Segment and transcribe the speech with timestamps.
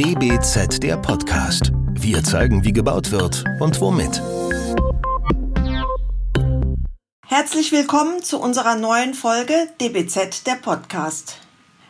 [0.00, 1.72] DBZ der Podcast.
[1.92, 4.22] Wir zeigen, wie gebaut wird und womit.
[7.26, 11.36] Herzlich willkommen zu unserer neuen Folge DBZ der Podcast.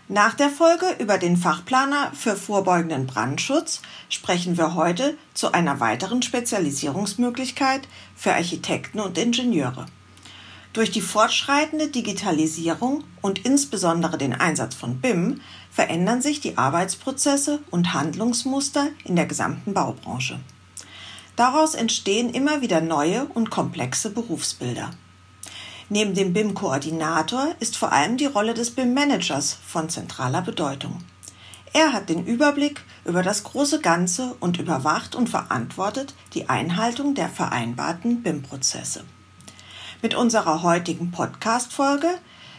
[0.08, 6.22] Nach der Folge über den Fachplaner für vorbeugenden Brandschutz sprechen wir heute zu einer weiteren
[6.22, 7.82] Spezialisierungsmöglichkeit
[8.16, 9.86] für Architekten und Ingenieure.
[10.72, 17.94] Durch die fortschreitende Digitalisierung und insbesondere den Einsatz von BIM verändern sich die Arbeitsprozesse und
[17.94, 20.40] Handlungsmuster in der gesamten Baubranche.
[21.36, 24.90] Daraus entstehen immer wieder neue und komplexe Berufsbilder.
[25.88, 30.98] Neben dem BIM-Koordinator ist vor allem die Rolle des BIM-Managers von zentraler Bedeutung.
[31.72, 37.28] Er hat den Überblick über das große Ganze und überwacht und verantwortet die Einhaltung der
[37.28, 39.04] vereinbarten BIM-Prozesse.
[40.02, 42.08] Mit unserer heutigen Podcast-Folge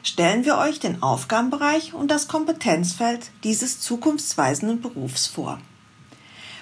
[0.03, 5.59] stellen wir euch den Aufgabenbereich und das Kompetenzfeld dieses zukunftsweisenden Berufs vor.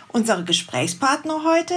[0.09, 1.75] Unsere Gesprächspartner heute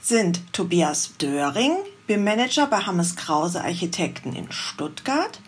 [0.00, 1.72] sind Tobias Döring,
[2.06, 5.40] BIM-Manager bei Hammes Krause Architekten in Stuttgart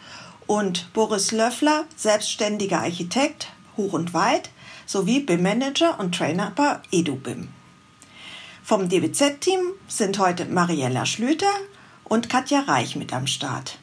[0.46, 4.50] und Boris Löffler, selbstständiger Architekt, hoch und weit,
[4.86, 7.48] sowie BIM-Manager und Trainer bei EduBIM.
[8.62, 11.52] Vom DBZ-Team sind heute Mariella Schlüter
[12.04, 13.78] und Katja Reich mit am Start.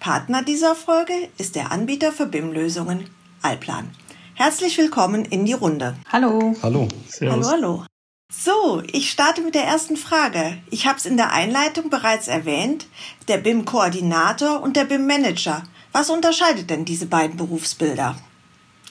[0.00, 3.10] Partner dieser Folge ist der Anbieter für BIM-Lösungen
[3.42, 3.90] Alplan.
[4.34, 5.94] Herzlich willkommen in die Runde.
[6.10, 6.56] Hallo.
[6.62, 6.88] Hallo.
[7.06, 7.46] Servus.
[7.46, 7.84] Hallo, hallo.
[8.32, 10.56] So, ich starte mit der ersten Frage.
[10.70, 12.86] Ich habe es in der Einleitung bereits erwähnt,
[13.28, 15.64] der BIM-Koordinator und der BIM-Manager.
[15.92, 18.16] Was unterscheidet denn diese beiden Berufsbilder?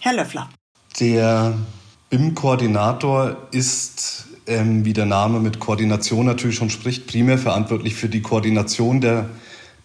[0.02, 0.48] Herr Löffler.
[1.00, 1.58] Der
[2.12, 8.22] BIM-Koordinator ist ähm, wie der Name mit Koordination natürlich schon spricht, primär verantwortlich für die
[8.22, 9.30] Koordination der,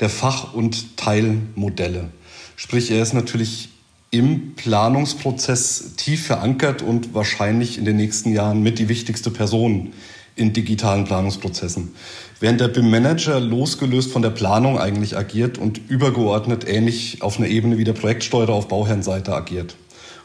[0.00, 2.10] der Fach- und Teilmodelle.
[2.56, 3.70] Sprich, er ist natürlich
[4.10, 9.92] im Planungsprozess tief verankert und wahrscheinlich in den nächsten Jahren mit die wichtigste Person
[10.36, 11.94] in digitalen Planungsprozessen.
[12.40, 17.78] Während der BIM-Manager losgelöst von der Planung eigentlich agiert und übergeordnet ähnlich auf einer Ebene
[17.78, 19.76] wie der Projektsteuerer auf Bauherrenseite agiert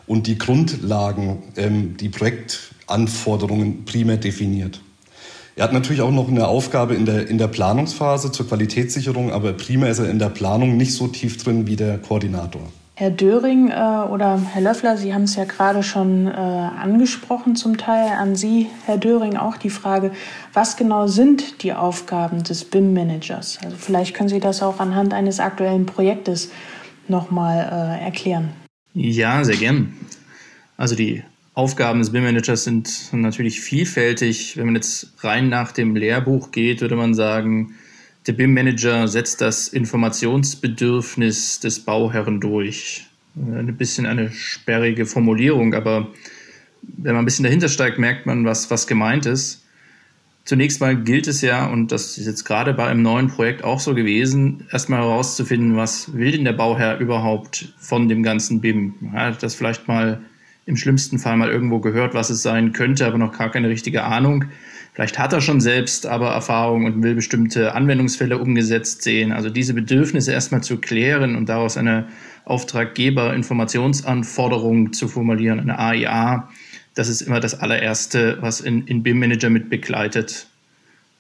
[0.08, 4.82] und die Grundlagen, ähm, die Projektanforderungen primär definiert.
[5.60, 9.52] Er hat natürlich auch noch eine Aufgabe in der, in der Planungsphase zur Qualitätssicherung, aber
[9.52, 12.62] primär ist er in der Planung nicht so tief drin wie der Koordinator.
[12.96, 17.78] Herr Döring äh, oder Herr Löffler, Sie haben es ja gerade schon äh, angesprochen zum
[17.78, 18.08] Teil.
[18.08, 20.12] An Sie, Herr Döring, auch die Frage,
[20.54, 23.60] was genau sind die Aufgaben des BIM-Managers?
[23.62, 26.52] Also vielleicht können Sie das auch anhand eines aktuellen Projektes
[27.10, 28.52] nochmal äh, erklären.
[28.94, 29.94] Ja, sehr gern.
[30.78, 31.22] Also die
[31.54, 34.56] Aufgaben des BIM-Managers sind natürlich vielfältig.
[34.58, 37.74] Wenn man jetzt rein nach dem Lehrbuch geht, würde man sagen,
[38.28, 43.06] der BIM-Manager setzt das Informationsbedürfnis des Bauherren durch.
[43.36, 46.08] Ein bisschen eine sperrige Formulierung, aber
[46.82, 49.64] wenn man ein bisschen dahinter steigt, merkt man, was, was gemeint ist.
[50.46, 53.80] Zunächst mal gilt es ja, und das ist jetzt gerade bei einem neuen Projekt auch
[53.80, 58.96] so gewesen, erstmal herauszufinden, was will denn der Bauherr überhaupt von dem ganzen BIM?
[59.14, 60.22] Hat das vielleicht mal
[60.70, 64.04] im schlimmsten Fall mal irgendwo gehört, was es sein könnte, aber noch gar keine richtige
[64.04, 64.46] Ahnung.
[64.94, 69.32] Vielleicht hat er schon selbst aber Erfahrung und will bestimmte Anwendungsfälle umgesetzt sehen.
[69.32, 72.06] Also diese Bedürfnisse erstmal zu klären und daraus eine
[72.46, 76.50] Auftraggeber-Informationsanforderung zu formulieren, eine AIA,
[76.96, 80.48] das ist immer das allererste, was in, in BIM-Manager mit begleitet.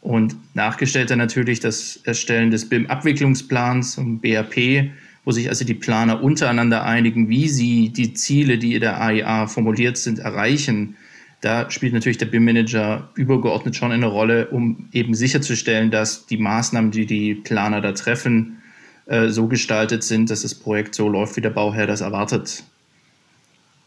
[0.01, 4.91] Und nachgestellt dann natürlich das Erstellen des BIM-Abwicklungsplans, um BAP,
[5.29, 9.45] wo sich also die Planer untereinander einigen, wie sie die Ziele, die in der AIA
[9.45, 10.97] formuliert sind, erreichen.
[11.41, 16.89] Da spielt natürlich der BIM-Manager übergeordnet schon eine Rolle, um eben sicherzustellen, dass die Maßnahmen,
[16.89, 18.57] die die Planer da treffen,
[19.05, 22.63] äh, so gestaltet sind, dass das Projekt so läuft, wie der Bauherr das erwartet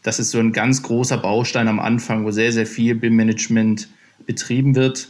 [0.03, 3.87] das ist so ein ganz großer Baustein am Anfang, wo sehr, sehr viel BIM-Management
[4.25, 5.07] betrieben wird.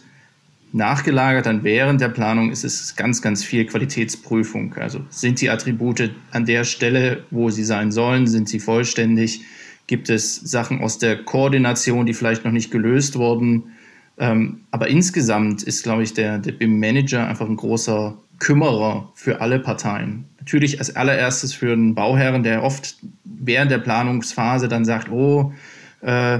[0.74, 4.74] Nachgelagert dann während der Planung ist es ganz, ganz viel Qualitätsprüfung.
[4.74, 8.26] Also sind die Attribute an der Stelle, wo sie sein sollen?
[8.26, 9.42] Sind sie vollständig?
[9.86, 13.74] Gibt es Sachen aus der Koordination, die vielleicht noch nicht gelöst wurden?
[14.18, 19.60] Ähm, aber insgesamt ist, glaube ich, der, der BIM-Manager einfach ein großer Kümmerer für alle
[19.60, 20.26] Parteien.
[20.40, 25.54] Natürlich als allererstes für einen Bauherren, der oft während der Planungsphase dann sagt, oh,
[26.02, 26.40] äh,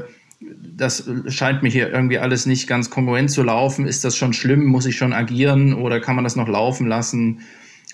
[0.76, 3.86] das scheint mir hier irgendwie alles nicht ganz kongruent zu laufen.
[3.86, 4.66] Ist das schon schlimm?
[4.66, 7.42] Muss ich schon agieren oder kann man das noch laufen lassen?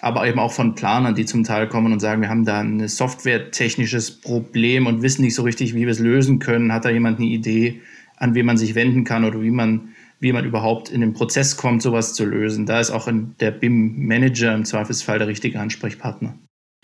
[0.01, 2.87] Aber eben auch von Planern, die zum Teil kommen und sagen, wir haben da ein
[2.87, 6.71] softwaretechnisches Problem und wissen nicht so richtig, wie wir es lösen können.
[6.71, 7.81] Hat da jemand eine Idee,
[8.15, 11.55] an wen man sich wenden kann oder wie man wie man überhaupt in den Prozess
[11.57, 12.65] kommt, sowas zu lösen.
[12.65, 13.07] Da ist auch
[13.39, 16.35] der BIM-Manager im Zweifelsfall der richtige Ansprechpartner.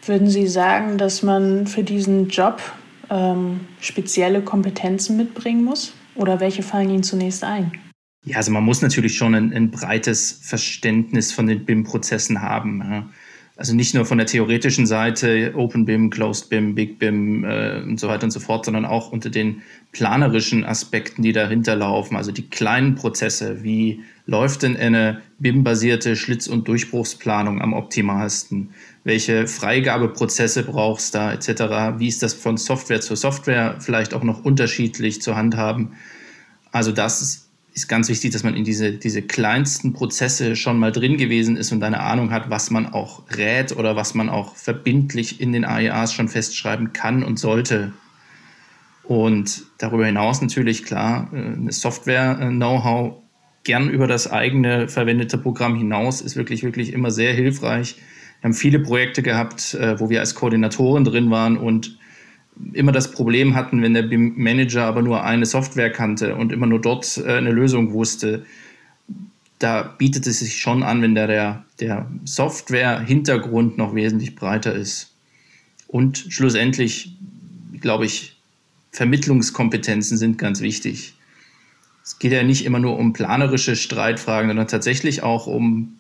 [0.06, 2.62] Würden Sie sagen, dass man für diesen Job
[3.10, 5.94] ähm, spezielle Kompetenzen mitbringen muss?
[6.16, 7.72] Oder welche fallen Ihnen zunächst ein?
[8.26, 12.80] Ja, also man muss natürlich schon ein, ein breites Verständnis von den BIM-Prozessen haben.
[12.80, 13.10] Ja.
[13.58, 18.00] Also nicht nur von der theoretischen Seite, Open BIM, Closed BIM, Big BIM äh, und
[18.00, 19.62] so weiter und so fort, sondern auch unter den
[19.94, 22.18] planerischen Aspekten, die dahinter laufen.
[22.18, 28.72] Also die kleinen Prozesse, wie läuft denn eine BIM-basierte Schlitz- und Durchbruchsplanung am optimalsten?
[29.06, 32.00] Welche Freigabeprozesse brauchst du da etc.?
[32.00, 35.94] Wie ist das von Software zu Software vielleicht auch noch unterschiedlich zu handhaben?
[36.74, 37.45] Also das ist
[37.76, 41.74] ist ganz wichtig, dass man in diese, diese kleinsten Prozesse schon mal drin gewesen ist
[41.74, 45.66] und eine Ahnung hat, was man auch rät oder was man auch verbindlich in den
[45.66, 47.92] AEAs schon festschreiben kann und sollte.
[49.04, 53.18] Und darüber hinaus natürlich klar, äh, eine Software-Know-how
[53.66, 57.98] gern über das eigene verwendete Programm hinaus ist wirklich, wirklich immer sehr hilfreich.
[58.40, 61.98] Wir haben viele Projekte gehabt, äh, wo wir als Koordinatoren drin waren und
[62.74, 66.82] immer das Problem hatten, wenn der Manager aber nur eine Software kannte und immer nur
[66.82, 68.46] dort äh, eine Lösung wusste.
[69.60, 75.14] Da bietet es sich schon an, wenn der, der Software-Hintergrund noch wesentlich breiter ist.
[75.88, 77.16] Und schlussendlich,
[77.80, 78.36] glaube ich,
[78.92, 81.14] Vermittlungskompetenzen sind ganz wichtig.
[82.04, 85.98] Es geht ja nicht immer nur um planerische Streitfragen, sondern tatsächlich auch um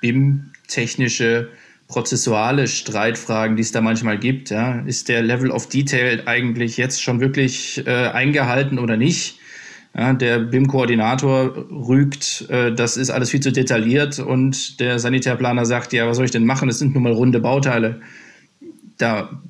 [0.00, 1.48] BIM-technische
[1.88, 4.50] prozessuale Streitfragen, die es da manchmal gibt.
[4.50, 4.80] Ja.
[4.80, 9.38] Ist der Level of Detail eigentlich jetzt schon wirklich äh, eingehalten oder nicht?
[9.96, 15.94] Ja, der BIM-Koordinator rügt, äh, das ist alles viel zu detailliert und der Sanitärplaner sagt,
[15.94, 16.68] ja, was soll ich denn machen?
[16.68, 18.00] Das sind nun mal runde Bauteile.
[18.98, 19.40] Da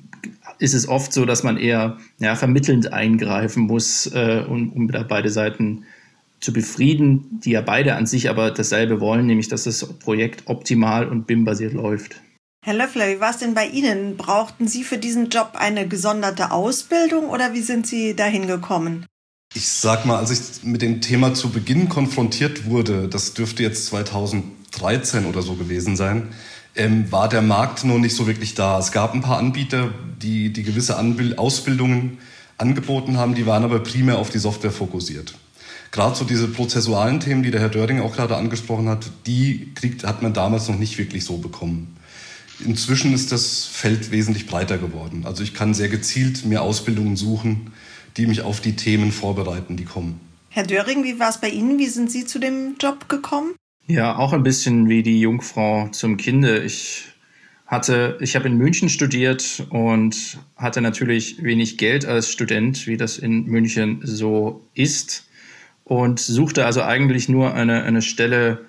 [0.59, 5.03] ist es oft so, dass man eher ja, vermittelnd eingreifen muss, äh, um, um da
[5.03, 5.83] beide Seiten
[6.39, 11.07] zu befrieden, die ja beide an sich aber dasselbe wollen, nämlich dass das Projekt optimal
[11.07, 12.21] und BIM-basiert läuft.
[12.61, 14.17] Herr Löffler, wie war es denn bei Ihnen?
[14.17, 19.05] Brauchten Sie für diesen Job eine gesonderte Ausbildung oder wie sind Sie dahin gekommen?
[19.55, 23.85] Ich sag mal, als ich mit dem Thema zu Beginn konfrontiert wurde, das dürfte jetzt
[23.87, 26.27] 2013 oder so gewesen sein,
[26.75, 28.77] ähm, war der Markt noch nicht so wirklich da.
[28.77, 32.17] Es gab ein paar Anbieter, die, die gewisse Anbild Ausbildungen
[32.57, 35.33] angeboten haben, die waren aber primär auf die Software fokussiert.
[35.91, 40.03] Gerade so diese prozessualen Themen, die der Herr Döring auch gerade angesprochen hat, die kriegt,
[40.03, 41.95] hat man damals noch nicht wirklich so bekommen.
[42.65, 45.23] Inzwischen ist das Feld wesentlich breiter geworden.
[45.25, 47.71] Also ich kann sehr gezielt mir Ausbildungen suchen,
[48.17, 50.19] die mich auf die Themen vorbereiten, die kommen.
[50.49, 51.77] Herr Döring, wie war es bei Ihnen?
[51.77, 53.55] Wie sind Sie zu dem Job gekommen?
[53.87, 56.59] Ja, auch ein bisschen wie die Jungfrau zum Kinde.
[56.63, 57.05] Ich
[57.65, 63.19] hatte, ich habe in München studiert und hatte natürlich wenig Geld als Student, wie das
[63.19, 65.27] in München so ist.
[65.83, 68.65] Und suchte also eigentlich nur eine, eine Stelle,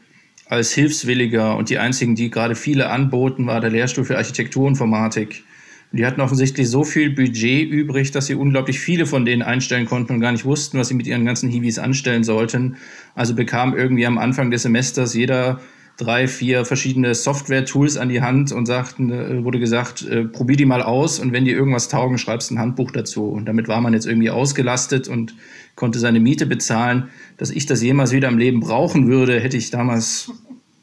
[0.51, 5.45] als Hilfswilliger und die einzigen, die gerade viele anboten, war der Lehrstuhl für Architekturinformatik.
[5.93, 10.15] Die hatten offensichtlich so viel Budget übrig, dass sie unglaublich viele von denen einstellen konnten
[10.15, 12.77] und gar nicht wussten, was sie mit ihren ganzen Hiwis anstellen sollten.
[13.15, 15.61] Also bekam irgendwie am Anfang des Semesters jeder
[16.01, 20.65] drei, vier verschiedene Software-Tools an die Hand und sagten, äh, wurde gesagt, äh, probier die
[20.65, 23.27] mal aus und wenn die irgendwas taugen, schreibst ein Handbuch dazu.
[23.27, 25.35] Und damit war man jetzt irgendwie ausgelastet und
[25.75, 27.11] konnte seine Miete bezahlen.
[27.37, 30.33] Dass ich das jemals wieder im Leben brauchen würde, hätte ich damals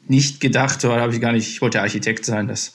[0.06, 2.74] nicht gedacht, oder habe ich gar nicht, ich wollte Architekt sein, das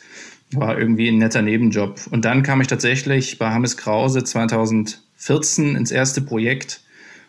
[0.53, 1.99] war irgendwie ein netter Nebenjob.
[2.11, 6.81] Und dann kam ich tatsächlich bei Hammes Krause 2014 ins erste Projekt.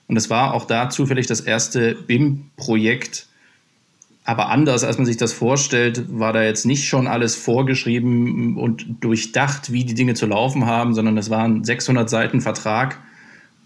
[0.07, 3.27] Und es war auch da zufällig das erste BIM-Projekt,
[4.25, 8.87] aber anders, als man sich das vorstellt, war da jetzt nicht schon alles vorgeschrieben und
[9.01, 12.99] durchdacht, wie die Dinge zu laufen haben, sondern es war ein 600 Seiten Vertrag.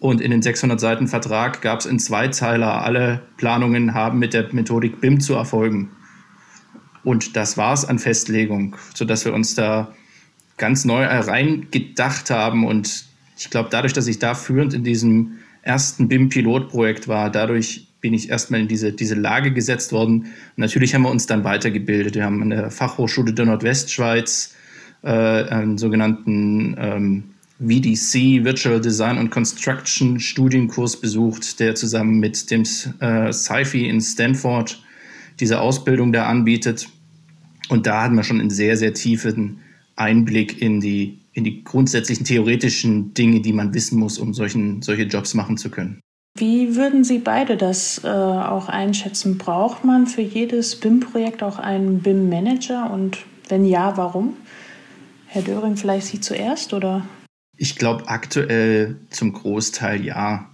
[0.01, 4.53] Und in den 600 Seiten Vertrag gab es in Zweizeiler, alle Planungen haben mit der
[4.53, 5.91] Methodik BIM zu erfolgen.
[7.05, 9.93] Und das war es an Festlegung, sodass wir uns da
[10.57, 12.67] ganz neu reingedacht haben.
[12.67, 18.15] Und ich glaube, dadurch, dass ich da führend in diesem ersten BIM-Pilotprojekt war, dadurch bin
[18.15, 20.27] ich erstmal in diese, diese Lage gesetzt worden.
[20.57, 22.15] Natürlich haben wir uns dann weitergebildet.
[22.15, 24.55] Wir haben an der Fachhochschule der Nordwestschweiz
[25.03, 27.25] äh, einen sogenannten ähm,
[27.61, 32.63] VDC, Virtual Design and Construction Studienkurs besucht, der zusammen mit dem
[33.01, 34.81] äh, SciFi in Stanford
[35.41, 36.89] diese Ausbildung da anbietet.
[37.69, 39.59] Und da hatten wir schon einen sehr, sehr tiefen
[39.97, 45.03] Einblick in die, in die grundsätzlichen theoretischen Dinge, die man wissen muss, um solchen, solche
[45.03, 46.01] Jobs machen zu können.
[46.39, 49.39] Wie würden Sie beide das äh, auch einschätzen?
[49.39, 52.91] Braucht man für jedes BIM-Projekt auch einen BIM-Manager?
[52.91, 53.19] Und
[53.49, 54.37] wenn ja, warum?
[55.27, 57.07] Herr Döring, vielleicht Sie zuerst oder?
[57.57, 60.49] Ich glaube aktuell zum Großteil ja.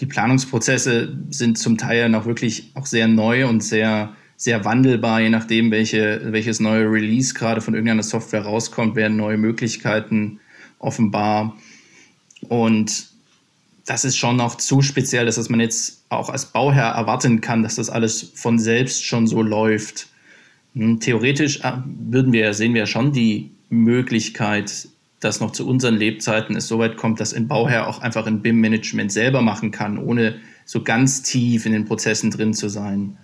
[0.00, 5.30] Die Planungsprozesse sind zum Teil noch wirklich auch sehr neu und sehr, sehr wandelbar, je
[5.30, 10.40] nachdem, welche, welches neue Release gerade von irgendeiner Software rauskommt, werden neue Möglichkeiten
[10.78, 11.56] offenbar.
[12.48, 13.11] Und
[13.84, 17.76] das ist schon noch zu speziell, dass man jetzt auch als Bauherr erwarten kann, dass
[17.76, 20.08] das alles von selbst schon so läuft.
[20.74, 24.88] Hm, theoretisch äh, würden wir, sehen wir schon die Möglichkeit,
[25.20, 28.42] dass noch zu unseren Lebzeiten es so weit kommt, dass ein Bauherr auch einfach ein
[28.42, 33.16] BIM-Management selber machen kann, ohne so ganz tief in den Prozessen drin zu sein.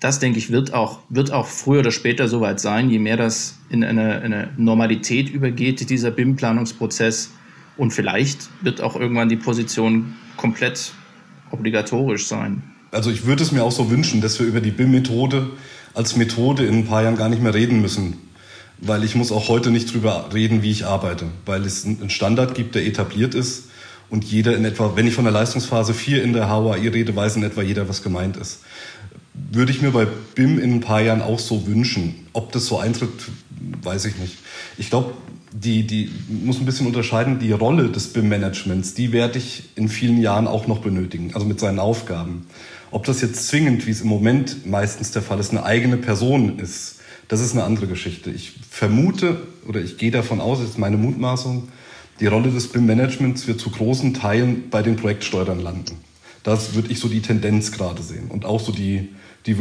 [0.00, 3.58] Das, denke ich, wird auch, wird auch früher oder später soweit sein, je mehr das
[3.70, 7.30] in eine, eine Normalität übergeht, dieser BIM-Planungsprozess.
[7.76, 10.92] Und vielleicht wird auch irgendwann die Position komplett
[11.50, 12.62] obligatorisch sein.
[12.90, 15.50] Also ich würde es mir auch so wünschen, dass wir über die BIM-Methode
[15.94, 18.26] als Methode in ein paar Jahren gar nicht mehr reden müssen
[18.78, 22.54] weil ich muss auch heute nicht drüber reden, wie ich arbeite, weil es einen Standard
[22.54, 23.64] gibt, der etabliert ist
[24.10, 27.36] und jeder in etwa, wenn ich von der Leistungsphase 4 in der HOAI rede, weiß
[27.36, 28.60] in etwa jeder, was gemeint ist.
[29.34, 32.26] Würde ich mir bei BIM in ein paar Jahren auch so wünschen.
[32.32, 33.10] Ob das so eintritt,
[33.82, 34.36] weiß ich nicht.
[34.78, 35.14] Ich glaube,
[35.52, 40.20] die, die muss ein bisschen unterscheiden, die Rolle des BIM-Managements, die werde ich in vielen
[40.20, 42.46] Jahren auch noch benötigen, also mit seinen Aufgaben.
[42.90, 46.58] Ob das jetzt zwingend, wie es im Moment meistens der Fall ist, eine eigene Person
[46.58, 46.96] ist,
[47.28, 48.30] das ist eine andere Geschichte.
[48.30, 51.68] Ich vermute oder ich gehe davon aus, das ist meine Mutmaßung,
[52.20, 55.96] die Rolle des BIM-Managements wird zu großen Teilen bei den Projektsteuern landen.
[56.42, 59.08] Das würde ich so die Tendenz gerade sehen und auch so die,
[59.46, 59.56] die,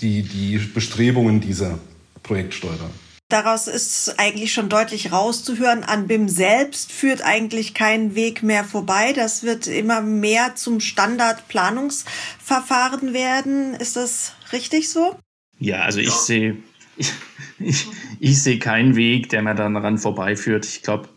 [0.00, 1.78] die, die Bestrebungen dieser
[2.22, 2.90] Projektsteuer.
[3.32, 9.14] Daraus ist eigentlich schon deutlich rauszuhören, an BIM selbst führt eigentlich kein Weg mehr vorbei.
[9.14, 13.72] Das wird immer mehr zum Standardplanungsverfahren werden.
[13.72, 15.18] Ist das richtig so?
[15.58, 16.58] Ja, also ich sehe
[16.98, 17.10] ich,
[17.58, 17.86] ich,
[18.20, 20.66] ich sehe keinen Weg, der mir dann daran vorbeiführt.
[20.66, 21.08] Ich glaube,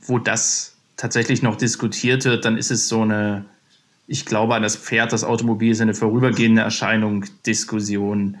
[0.00, 3.44] wo das tatsächlich noch diskutiert wird, dann ist es so eine,
[4.06, 8.38] ich glaube an das Pferd, das Automobil ist eine vorübergehende Erscheinung, Diskussion.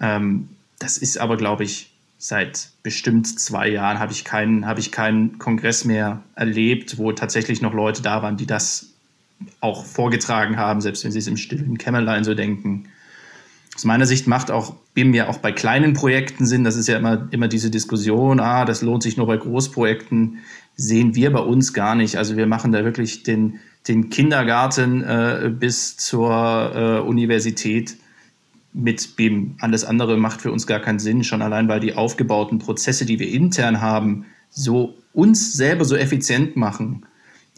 [0.00, 4.92] Ähm, das ist aber, glaube ich, seit bestimmt zwei Jahren habe ich keinen, habe ich
[4.92, 8.90] keinen Kongress mehr erlebt, wo tatsächlich noch Leute da waren, die das
[9.60, 12.88] auch vorgetragen haben, selbst wenn sie es im stillen Kämmerlein so denken
[13.76, 16.64] aus meiner Sicht macht auch BIM ja auch bei kleinen Projekten Sinn.
[16.64, 20.38] Das ist ja immer, immer diese Diskussion, ah, das lohnt sich nur bei Großprojekten.
[20.76, 22.16] Sehen wir bei uns gar nicht.
[22.16, 26.32] Also wir machen da wirklich den, den Kindergarten äh, bis zur
[26.74, 27.98] äh, Universität
[28.76, 29.56] mit BIM.
[29.60, 33.18] Alles andere macht für uns gar keinen Sinn, schon allein weil die aufgebauten Prozesse, die
[33.18, 37.06] wir intern haben, so uns selber so effizient machen.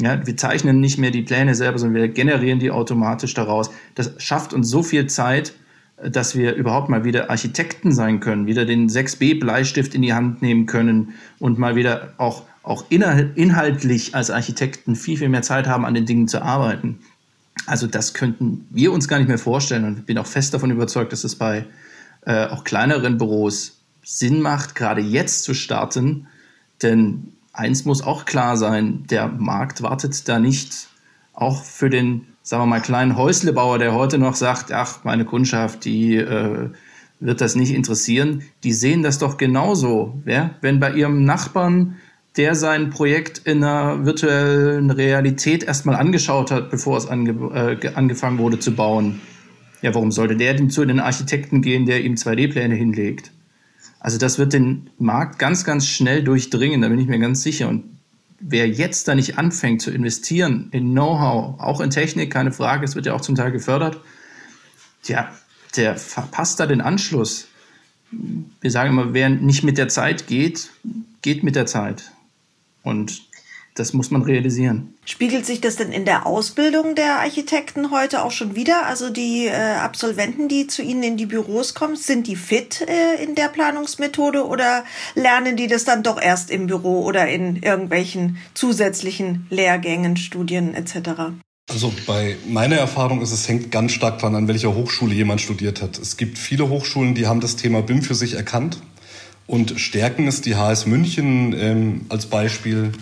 [0.00, 3.70] Ja, wir zeichnen nicht mehr die Pläne selber, sondern wir generieren die automatisch daraus.
[3.96, 5.54] Das schafft uns so viel Zeit,
[6.00, 10.40] dass wir überhaupt mal wieder Architekten sein können, wieder den 6b Bleistift in die Hand
[10.40, 15.84] nehmen können und mal wieder auch, auch inhaltlich als Architekten viel, viel mehr Zeit haben,
[15.84, 17.00] an den Dingen zu arbeiten.
[17.66, 21.12] Also das könnten wir uns gar nicht mehr vorstellen und bin auch fest davon überzeugt,
[21.12, 21.66] dass es bei
[22.26, 26.26] äh, auch kleineren Büros Sinn macht, gerade jetzt zu starten,
[26.82, 30.88] denn eins muss auch klar sein, der Markt wartet da nicht
[31.34, 35.84] auch für den sagen wir mal, kleinen Häuslebauer, der heute noch sagt, ach, meine Kundschaft,
[35.84, 36.70] die äh,
[37.20, 40.22] wird das nicht interessieren, die sehen das doch genauso.
[40.24, 40.52] Ja?
[40.62, 41.96] Wenn bei ihrem Nachbarn,
[42.38, 47.32] der sein Projekt in einer virtuellen Realität erstmal angeschaut hat, bevor es ange
[47.82, 49.20] äh, angefangen wurde zu bauen,
[49.82, 53.32] ja, warum sollte der denn zu den Architekten gehen, der ihm 2D-Pläne hinlegt?
[54.00, 57.68] Also das wird den Markt ganz, ganz schnell durchdringen, da bin ich mir ganz sicher.
[57.68, 57.84] Und
[58.40, 62.94] wer jetzt da nicht anfängt zu investieren in Know-how, auch in Technik, keine Frage, es
[62.94, 64.00] wird ja auch zum Teil gefördert,
[65.04, 65.32] ja,
[65.76, 67.48] der verpasst da den Anschluss.
[68.60, 70.70] Wir sagen immer, wer nicht mit der Zeit geht,
[71.22, 72.12] geht mit der Zeit.
[72.88, 73.28] Und
[73.74, 74.94] das muss man realisieren.
[75.04, 78.86] Spiegelt sich das denn in der Ausbildung der Architekten heute auch schon wieder?
[78.86, 83.22] Also die äh, Absolventen, die zu Ihnen in die Büros kommen, sind die fit äh,
[83.22, 88.38] in der Planungsmethode oder lernen die das dann doch erst im Büro oder in irgendwelchen
[88.54, 91.34] zusätzlichen Lehrgängen, Studien etc.?
[91.70, 95.82] Also bei meiner Erfahrung ist es hängt ganz stark daran, an welcher Hochschule jemand studiert
[95.82, 95.98] hat.
[95.98, 98.80] Es gibt viele Hochschulen, die haben das Thema BIM für sich erkannt
[99.48, 100.40] und stärken es.
[100.42, 102.92] Die HS München ähm, als Beispiel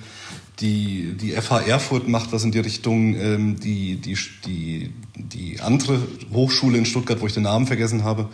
[0.61, 6.01] die, die FH Erfurt macht das in die Richtung, ähm, die, die, die, die andere
[6.33, 8.31] Hochschule in Stuttgart, wo ich den Namen vergessen habe.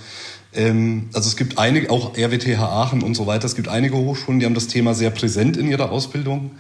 [0.55, 4.39] Ähm, also es gibt einige, auch RWTH Aachen und so weiter, es gibt einige Hochschulen,
[4.39, 6.53] die haben das Thema sehr präsent in ihrer Ausbildung.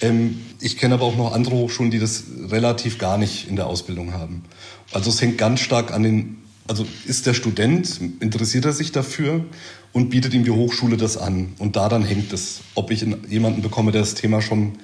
[0.00, 3.66] Ähm, ich kenne aber auch noch andere Hochschulen, die das relativ gar nicht in der
[3.66, 4.44] Ausbildung haben.
[4.92, 9.44] Also es hängt ganz stark an den, also ist der Student, interessiert er sich dafür
[9.92, 11.54] und bietet ihm die Hochschule das an.
[11.58, 14.78] Und daran hängt es, ob ich jemanden bekomme, der das Thema schon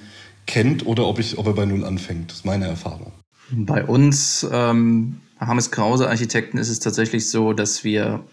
[0.45, 2.31] kennt oder ob, ich, ob er bei Null anfängt.
[2.31, 3.11] Das ist meine Erfahrung.
[3.51, 8.23] Bei uns, ähm, Hammes Krause Architekten, ist es tatsächlich so, dass wir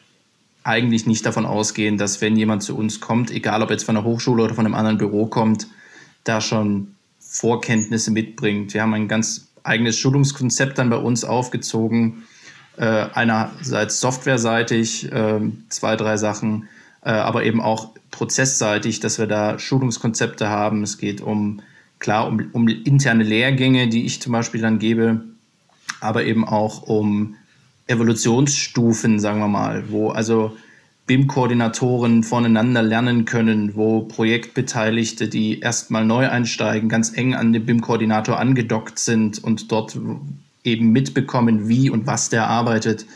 [0.63, 4.05] eigentlich nicht davon ausgehen, dass wenn jemand zu uns kommt, egal ob jetzt von der
[4.05, 5.69] Hochschule oder von einem anderen Büro kommt,
[6.25, 8.75] da schon Vorkenntnisse mitbringt.
[8.75, 12.25] Wir haben ein ganz eigenes Schulungskonzept dann bei uns aufgezogen.
[12.77, 15.41] Äh, einerseits softwareseitig, äh,
[15.71, 16.69] zwei, drei Sachen,
[17.03, 20.83] äh, aber eben auch prozessseitig, dass wir da Schulungskonzepte haben.
[20.83, 21.63] Es geht um,
[22.01, 25.23] klar, um, um interne Lehrgänge, die ich zum Beispiel dann gebe,
[26.01, 27.37] aber eben auch um
[27.87, 30.55] Evolutionsstufen, sagen wir mal, wo also
[31.07, 38.39] BIM-Koordinatoren voneinander lernen können, wo Projektbeteiligte, die erstmal neu einsteigen, ganz eng an den BIM-Koordinator
[38.39, 39.97] angedockt sind und dort
[40.67, 43.07] eben mitbekommen, wie und was der arbeitet,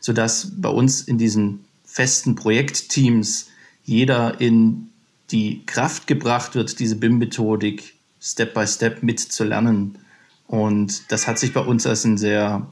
[0.00, 3.48] sodass bei uns in diesen festen Projektteams
[3.84, 4.88] jeder in
[5.30, 9.98] die Kraft gebracht wird, diese BIM-Methodik Step by Step mitzulernen.
[10.46, 12.66] Und das hat sich bei uns als ein sehr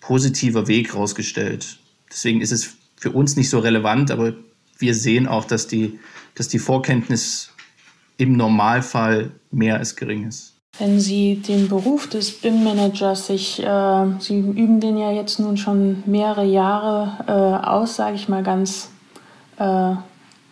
[0.00, 1.78] positiver Weg herausgestellt.
[2.10, 4.34] Deswegen ist es für uns nicht so relevant, aber
[4.78, 5.98] wir sehen auch, dass die,
[6.34, 7.50] dass die Vorkenntnis
[8.16, 10.57] im Normalfall mehr als gering ist.
[10.78, 16.04] Wenn Sie den Beruf des BIM-Managers sich, äh, Sie üben den ja jetzt nun schon
[16.06, 18.90] mehrere Jahre äh, aus, sage ich mal ganz,
[19.58, 19.94] äh,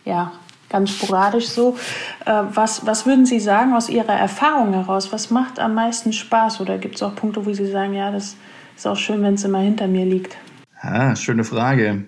[0.05, 0.33] ja,
[0.69, 1.77] ganz sporadisch so.
[2.25, 5.13] Äh, was, was würden Sie sagen aus Ihrer Erfahrung heraus?
[5.13, 6.61] Was macht am meisten Spaß?
[6.61, 8.35] Oder gibt es auch Punkte, wo Sie sagen, ja, das
[8.77, 10.37] ist auch schön, wenn es immer hinter mir liegt?
[10.83, 12.05] Ja, schöne Frage.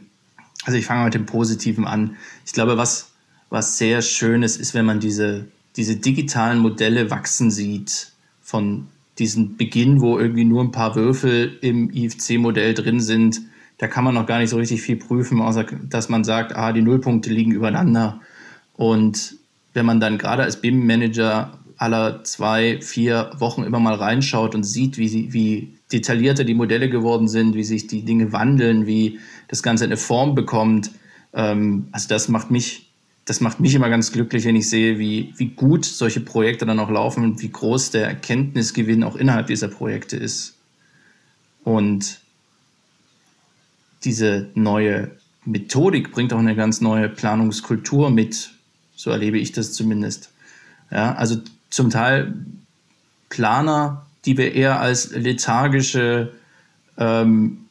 [0.65, 2.17] Also ich fange mit dem Positiven an.
[2.45, 3.13] Ich glaube, was,
[3.49, 5.47] was sehr schön ist, ist, wenn man diese,
[5.77, 11.91] diese digitalen Modelle wachsen sieht von diesem Beginn, wo irgendwie nur ein paar Würfel im
[11.91, 13.41] IFC-Modell drin sind.
[13.79, 16.73] Da kann man noch gar nicht so richtig viel prüfen, außer dass man sagt, ah,
[16.73, 18.21] die Nullpunkte liegen übereinander.
[18.77, 19.37] Und
[19.75, 24.99] wenn man dann gerade als BIM-Manager aller zwei, vier Wochen immer mal reinschaut und sieht,
[24.99, 29.85] wie, wie detaillierter die Modelle geworden sind, wie sich die Dinge wandeln, wie das Ganze
[29.85, 30.91] eine Form bekommt.
[31.33, 32.88] Ähm, also das macht mich,
[33.29, 36.81] das macht mich immer ganz glücklich, wenn ich sehe, wie, wie gut solche Projekte dann
[36.81, 40.57] auch laufen und wie groß der Erkenntnisgewinn auch innerhalb dieser Projekte ist.
[41.63, 42.21] Und
[44.03, 45.11] diese neue
[45.45, 48.51] Methodik bringt auch eine ganz neue Planungskultur mit.
[48.97, 50.31] So erlebe ich das zumindest.
[50.91, 51.37] Ja, also
[51.69, 52.33] zum Teil
[53.29, 56.33] Planer, die wir eher als lethargische
[56.97, 57.67] ähm,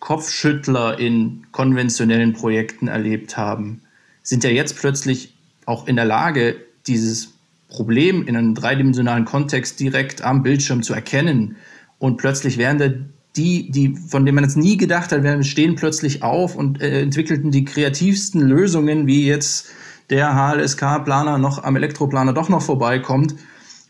[0.00, 3.82] Kopfschüttler in konventionellen Projekten erlebt haben,
[4.22, 5.34] sind ja jetzt plötzlich
[5.66, 6.56] auch in der Lage,
[6.86, 7.34] dieses
[7.68, 11.56] Problem in einem dreidimensionalen Kontext direkt am Bildschirm zu erkennen.
[11.98, 12.88] Und plötzlich werden da
[13.36, 17.00] die, die, von denen man jetzt nie gedacht hat, werden stehen plötzlich auf und äh,
[17.00, 19.68] entwickelten die kreativsten Lösungen, wie jetzt
[20.10, 23.34] der HLSK-Planer noch am Elektroplaner doch noch vorbeikommt,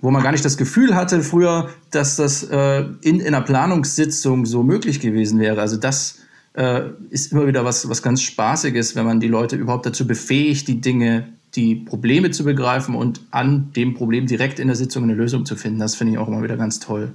[0.00, 4.46] wo man gar nicht das Gefühl hatte früher, dass das äh, in, in einer Planungssitzung
[4.46, 5.60] so möglich gewesen wäre.
[5.60, 6.21] Also das
[6.54, 10.68] äh, ist immer wieder was, was ganz Spaßiges, wenn man die Leute überhaupt dazu befähigt,
[10.68, 15.14] die Dinge, die Probleme zu begreifen und an dem Problem direkt in der Sitzung eine
[15.14, 15.78] Lösung zu finden.
[15.78, 17.12] Das finde ich auch immer wieder ganz toll.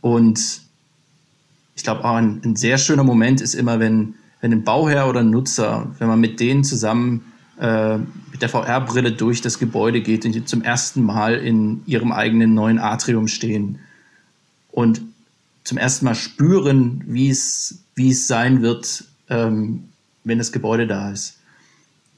[0.00, 0.60] Und
[1.74, 5.20] ich glaube auch ein, ein, sehr schöner Moment ist immer, wenn, wenn ein Bauherr oder
[5.20, 10.24] ein Nutzer, wenn man mit denen zusammen äh, mit der VR-Brille durch das Gebäude geht
[10.26, 13.78] und die zum ersten Mal in ihrem eigenen neuen Atrium stehen
[14.70, 15.00] und
[15.64, 19.88] zum ersten Mal spüren, wie es, wie es sein wird, ähm,
[20.22, 21.38] wenn das Gebäude da ist.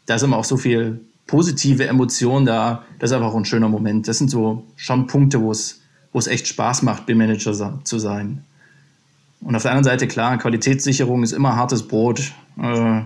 [0.07, 2.85] Da ist immer auch so viel positive Emotion da.
[2.99, 4.09] Das ist einfach auch ein schöner Moment.
[4.09, 5.81] Das sind so schon Punkte, wo es,
[6.13, 8.45] wo es echt Spaß macht, BIM-Manager zu sein.
[9.41, 12.33] Und auf der anderen Seite, klar, Qualitätssicherung ist immer hartes Brot.
[12.61, 13.03] Äh,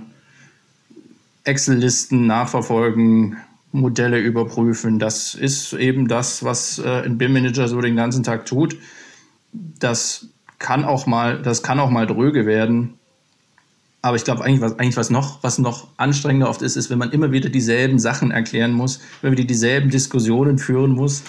[1.44, 3.36] Excel-Listen nachverfolgen,
[3.72, 4.98] Modelle überprüfen.
[4.98, 8.78] Das ist eben das, was äh, ein BIM-Manager so den ganzen Tag tut.
[9.52, 10.28] Das
[10.62, 12.94] kann auch mal, das kann auch mal dröge werden.
[14.00, 16.98] Aber ich glaube, eigentlich, was, eigentlich was, noch, was noch anstrengender oft ist, ist, wenn
[16.98, 21.22] man immer wieder dieselben Sachen erklären muss, wenn man wieder dieselben Diskussionen führen muss.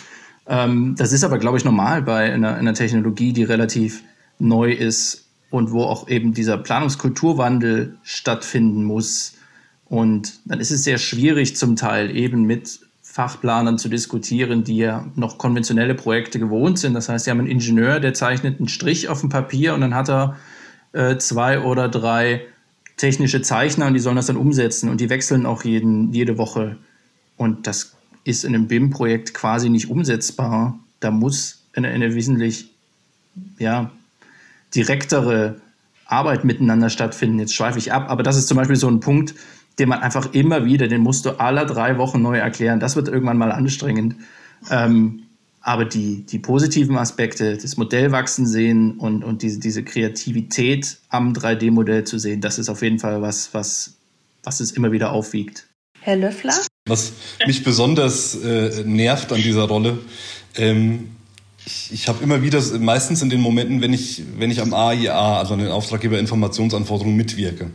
[0.48, 4.04] Ähm, das ist aber, glaube ich, normal bei einer, einer Technologie, die relativ
[4.40, 9.36] neu ist und wo auch eben dieser Planungskulturwandel stattfinden muss.
[9.86, 12.80] Und dann ist es sehr schwierig zum Teil eben mit
[13.14, 16.96] Fachplanern zu diskutieren, die ja noch konventionelle Projekte gewohnt sind.
[16.96, 19.94] Das heißt, sie haben einen Ingenieur, der zeichnet einen Strich auf dem Papier und dann
[19.94, 20.36] hat er
[20.94, 22.42] äh, zwei oder drei
[22.98, 26.78] technische Zeichner und die sollen das dann umsetzen und die wechseln auch jeden, jede Woche.
[27.38, 30.80] Und das ist in einem BIM-Projekt quasi nicht umsetzbar.
[31.00, 32.72] Da muss eine, eine wesentlich
[33.60, 33.92] ja,
[34.74, 35.62] direktere
[36.08, 37.38] Arbeit miteinander stattfinden.
[37.38, 39.36] Jetzt schweife ich ab, aber das ist zum Beispiel so ein Punkt,
[39.80, 42.80] den man einfach immer wieder, den musst du alle drei Wochen neu erklären.
[42.80, 44.16] Das wird irgendwann mal anstrengend.
[44.70, 45.24] Ähm,
[45.62, 52.04] aber die, die positiven Aspekte, das Modellwachsen sehen und, und diese, diese Kreativität am 3D-Modell
[52.04, 53.94] zu sehen, das ist auf jeden Fall was, was,
[54.44, 55.68] was es immer wieder aufwiegt.
[56.02, 56.54] Herr Löffler?
[56.86, 57.14] Was
[57.48, 60.00] mich besonders äh, nervt an dieser Rolle,
[60.56, 61.12] ähm,
[61.66, 65.40] ich, ich habe immer wieder, meistens in den Momenten, wenn ich, wenn ich am AIA,
[65.40, 67.72] also an den Auftraggeberinformationsanforderungen mitwirke,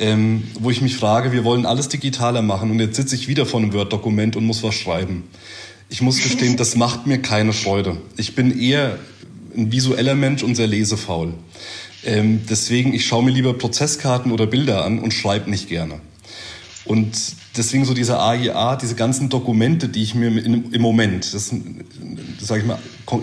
[0.00, 3.46] ähm, wo ich mich frage, wir wollen alles digitaler machen und jetzt sitze ich wieder
[3.46, 5.24] vor einem Word-Dokument und muss was schreiben.
[5.88, 7.98] Ich muss gestehen, das macht mir keine Freude.
[8.16, 8.98] Ich bin eher
[9.56, 11.34] ein visueller Mensch und sehr lesefaul.
[12.04, 16.00] Ähm, deswegen, ich schaue mir lieber Prozesskarten oder Bilder an und schreibe nicht gerne.
[16.84, 17.16] Und
[17.56, 22.62] deswegen so diese AIA, diese ganzen Dokumente, die ich mir im Moment, das, das sage
[22.62, 22.66] ich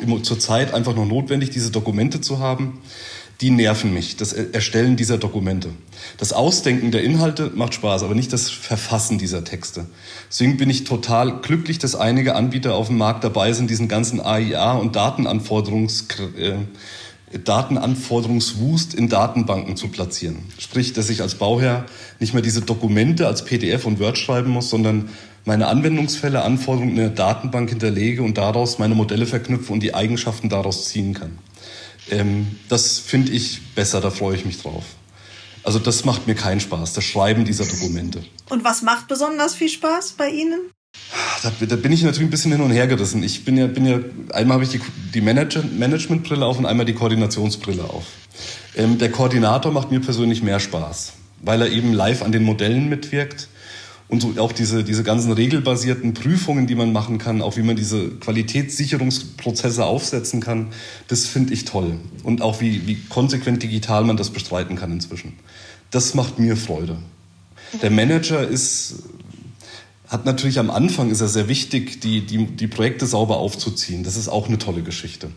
[0.07, 2.79] mal, zur Zeit einfach noch notwendig, diese Dokumente zu haben,
[3.41, 5.69] die nerven mich, das Erstellen dieser Dokumente.
[6.17, 9.87] Das Ausdenken der Inhalte macht Spaß, aber nicht das Verfassen dieser Texte.
[10.29, 14.21] Deswegen bin ich total glücklich, dass einige Anbieter auf dem Markt dabei sind, diesen ganzen
[14.21, 16.53] AIA und Datenanforderungs äh,
[17.37, 20.39] Datenanforderungswust in Datenbanken zu platzieren.
[20.57, 21.85] Sprich, dass ich als Bauherr
[22.19, 25.09] nicht mehr diese Dokumente als PDF und Word schreiben muss, sondern
[25.45, 30.49] meine Anwendungsfälle, Anforderungen in der Datenbank hinterlege und daraus meine Modelle verknüpfe und die Eigenschaften
[30.49, 31.39] daraus ziehen kann.
[32.09, 34.83] Ähm, das finde ich besser, da freue ich mich drauf.
[35.63, 38.23] Also das macht mir keinen Spaß, das Schreiben dieser Dokumente.
[38.49, 40.71] Und was macht besonders viel Spaß bei Ihnen?
[41.43, 43.23] Da, da, bin ich natürlich ein bisschen hin und her gerissen.
[43.23, 43.99] Ich bin ja, bin ja
[44.33, 44.81] einmal habe ich die,
[45.13, 48.05] die Manager, Managementbrille auf und einmal die Koordinationsbrille auf.
[48.75, 52.89] Ähm, der Koordinator macht mir persönlich mehr Spaß, weil er eben live an den Modellen
[52.89, 53.47] mitwirkt
[54.11, 57.77] und so auch diese, diese ganzen regelbasierten Prüfungen, die man machen kann, auch wie man
[57.77, 60.67] diese Qualitätssicherungsprozesse aufsetzen kann,
[61.07, 61.95] das finde ich toll.
[62.23, 65.39] Und auch wie, wie konsequent digital man das bestreiten kann inzwischen.
[65.91, 66.97] Das macht mir Freude.
[67.81, 68.95] Der Manager ist
[70.09, 74.03] hat natürlich am Anfang ist er sehr wichtig, die, die, die Projekte sauber aufzuziehen.
[74.03, 75.29] Das ist auch eine tolle Geschichte.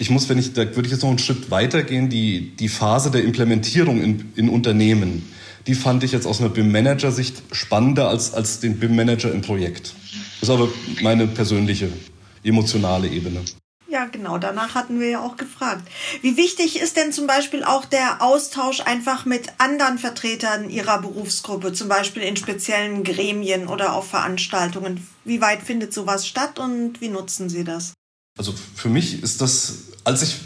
[0.00, 3.12] Ich muss, wenn ich, da würde ich jetzt noch einen Schritt weitergehen, die, die Phase
[3.12, 5.22] der Implementierung in, in Unternehmen,
[5.66, 9.94] die fand ich jetzt aus einer BIM-Manager-Sicht spannender als, als den BIM-Manager im Projekt.
[10.40, 10.68] Das ist aber
[11.02, 11.88] meine persönliche,
[12.42, 13.40] emotionale Ebene.
[13.92, 15.86] Ja, genau, danach hatten wir ja auch gefragt.
[16.22, 21.74] Wie wichtig ist denn zum Beispiel auch der Austausch einfach mit anderen Vertretern Ihrer Berufsgruppe,
[21.74, 25.06] zum Beispiel in speziellen Gremien oder auf Veranstaltungen?
[25.26, 27.92] Wie weit findet sowas statt und wie nutzen Sie das?
[28.38, 30.36] Also für mich ist das, als ich,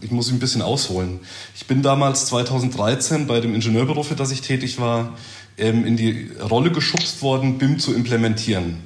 [0.00, 1.20] ich muss ein bisschen ausholen.
[1.54, 5.16] Ich bin damals 2013 bei dem Ingenieurbüro, für das ich tätig war,
[5.58, 8.78] ähm, in die Rolle geschubst worden, BIM zu implementieren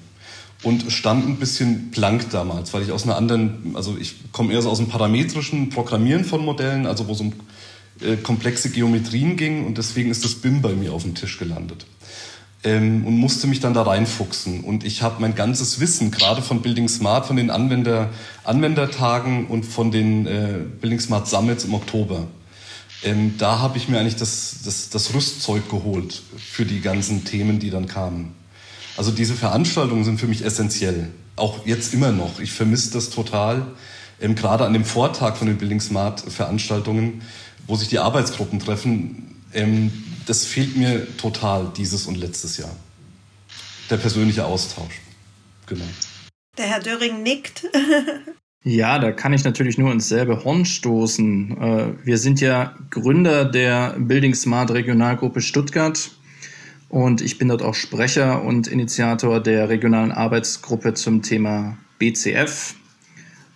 [0.65, 4.63] und stand ein bisschen blank damals, weil ich aus einer anderen, also ich komme eher
[4.63, 7.33] so aus dem parametrischen Programmieren von Modellen, also wo es um
[8.01, 11.87] äh, komplexe Geometrien ging und deswegen ist das BIM bei mir auf dem Tisch gelandet.
[12.65, 14.63] Ähm, und musste mich dann da reinfuchsen.
[14.65, 18.11] Und ich habe mein ganzes Wissen, gerade von Building Smart, von den Anwender,
[18.43, 22.27] Anwendertagen und von den äh, Building Smart Summits im Oktober,
[23.05, 27.59] ähm, da habe ich mir eigentlich das, das, das Rüstzeug geholt für die ganzen Themen,
[27.61, 28.35] die dann kamen.
[28.97, 31.09] Also diese Veranstaltungen sind für mich essentiell.
[31.37, 32.41] Auch jetzt immer noch.
[32.41, 33.69] Ich vermisse das total.
[34.21, 37.23] Ähm, gerade an dem Vortag von den Building Smart Veranstaltungen,
[37.69, 39.93] wo sich die Arbeitsgruppen treffen, ähm,
[40.29, 42.75] das fehlt mir total dieses und letztes Jahr.
[43.91, 45.01] Der persönliche Austausch.
[45.67, 45.85] Genau.
[46.59, 47.67] Der Herr Döring nickt.
[48.65, 51.57] Ja, da kann ich natürlich nur ins selbe Horn stoßen.
[51.59, 56.11] Äh, wir sind ja Gründer der Building Smart Regionalgruppe Stuttgart
[56.89, 62.75] und ich bin dort auch Sprecher und Initiator der regionalen Arbeitsgruppe zum Thema BCF.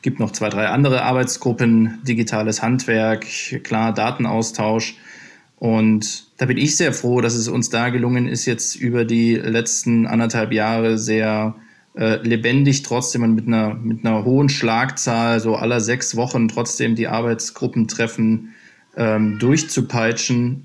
[0.02, 3.26] Gibt noch zwei, drei andere Arbeitsgruppen, digitales Handwerk,
[3.64, 4.94] klar, Datenaustausch.
[5.56, 9.36] Und da bin ich sehr froh, dass es uns da gelungen ist, jetzt über die
[9.36, 11.54] letzten anderthalb Jahre sehr
[11.94, 16.96] äh, lebendig trotzdem und mit einer, mit einer hohen Schlagzahl, so aller sechs Wochen trotzdem
[16.96, 18.54] die Arbeitsgruppentreffen
[18.96, 20.64] ähm, durchzupeitschen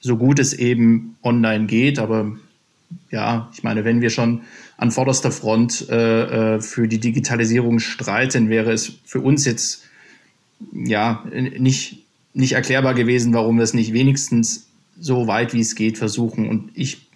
[0.00, 2.00] so gut es eben online geht.
[2.00, 2.36] Aber
[3.12, 4.40] ja, ich meine, wenn wir schon
[4.78, 9.84] an vorderster Front äh, äh, für die Digitalisierung streiten, wäre es für uns jetzt
[10.72, 14.66] ja nicht, nicht erklärbar gewesen, warum wir es nicht wenigstens
[14.98, 16.48] so weit wie es geht versuchen.
[16.48, 17.08] Und ich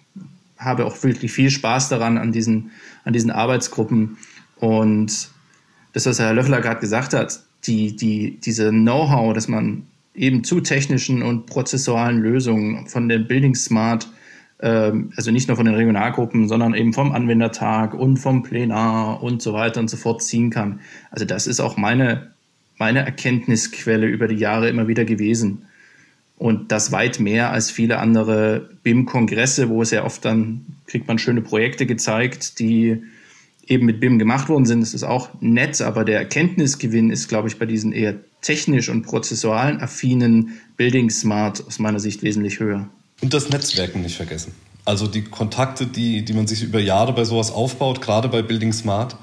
[0.57, 2.71] habe auch wirklich viel Spaß daran an diesen,
[3.05, 4.17] an diesen Arbeitsgruppen.
[4.57, 5.29] Und
[5.93, 10.59] das, was Herr Löffler gerade gesagt hat, die, die, diese Know-how, dass man eben zu
[10.59, 14.09] technischen und prozessualen Lösungen von der Building Smart,
[14.61, 19.41] ähm, also nicht nur von den Regionalgruppen, sondern eben vom Anwendertag und vom Plenar und
[19.41, 20.81] so weiter und so fort ziehen kann.
[21.09, 22.31] Also das ist auch meine,
[22.77, 25.63] meine Erkenntnisquelle über die Jahre immer wieder gewesen.
[26.39, 31.19] Und das weit mehr als viele andere BIM-Kongresse, wo es ja oft dann kriegt man
[31.19, 33.03] schöne Projekte gezeigt, die
[33.67, 34.79] eben mit BIM gemacht worden sind.
[34.79, 39.03] Das ist auch nett, aber der Erkenntnisgewinn ist, glaube ich, bei diesen eher technisch und
[39.03, 42.87] prozessualen affinen Building Smart aus meiner Sicht wesentlich höher.
[43.21, 44.53] Und das Netzwerken nicht vergessen.
[44.85, 48.71] Also die Kontakte, die, die man sich über Jahre bei sowas aufbaut, gerade bei Building
[48.71, 49.17] Smart,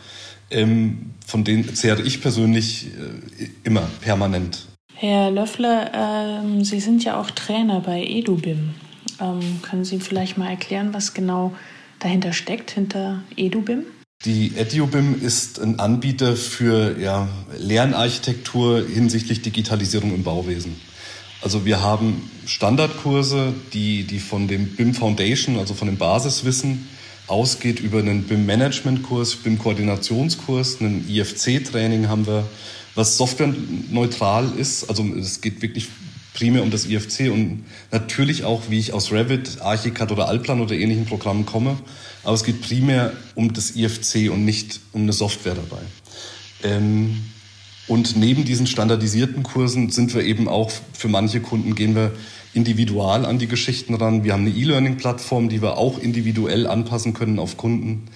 [0.50, 4.65] ähm, von denen zehre ich persönlich äh, immer permanent.
[4.98, 8.70] Herr Löffler, ähm, Sie sind ja auch Trainer bei EduBIM.
[9.20, 11.54] Ähm, können Sie vielleicht mal erklären, was genau
[11.98, 13.84] dahinter steckt, hinter EduBIM?
[14.24, 17.28] Die EduBIM ist ein Anbieter für ja,
[17.58, 20.80] Lernarchitektur hinsichtlich Digitalisierung im Bauwesen.
[21.42, 26.88] Also wir haben Standardkurse, die, die von dem BIM Foundation, also von dem Basiswissen,
[27.26, 32.46] ausgeht über einen BIM-Management-Kurs, BIM-Koordinationskurs, einen IFC-Training haben wir,
[32.96, 34.88] was softwareneutral ist.
[34.88, 35.88] Also es geht wirklich
[36.34, 40.74] primär um das IFC und natürlich auch, wie ich aus Revit, Archicad oder Alplan oder
[40.74, 41.78] ähnlichen Programmen komme.
[42.24, 45.82] Aber es geht primär um das IFC und nicht um eine Software dabei.
[46.64, 47.22] Ähm,
[47.88, 52.12] und neben diesen standardisierten Kursen sind wir eben auch für manche Kunden gehen wir
[52.52, 54.24] individual an die Geschichten ran.
[54.24, 58.08] Wir haben eine E-Learning-Plattform, die wir auch individuell anpassen können auf Kunden.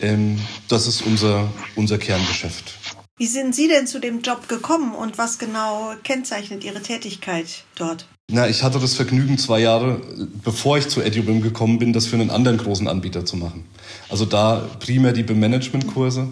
[0.00, 2.74] Ähm, das ist unser, unser Kerngeschäft.
[3.16, 7.46] Wie sind Sie denn zu dem Job gekommen und was genau kennzeichnet Ihre Tätigkeit
[7.76, 8.06] dort?
[8.28, 10.00] Na, ich hatte das Vergnügen, zwei Jahre,
[10.42, 13.66] bevor ich zu EduBIM gekommen bin, das für einen anderen großen Anbieter zu machen.
[14.08, 16.26] Also da primär die BIM-Management-Kurse.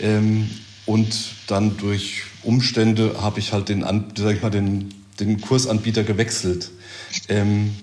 [0.00, 0.50] Ähm,
[0.86, 1.14] und
[1.46, 3.82] dann durch Umstände habe ich halt den,
[4.16, 6.72] sag ich mal, den, den Kursanbieter gewechselt.
[7.28, 7.76] Ähm,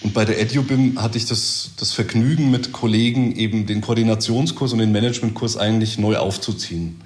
[0.00, 4.78] und bei der EduBIM hatte ich das, das Vergnügen, mit Kollegen eben den Koordinationskurs und
[4.78, 7.00] den Managementkurs eigentlich neu aufzuziehen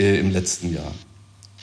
[0.00, 0.92] äh, im letzten Jahr.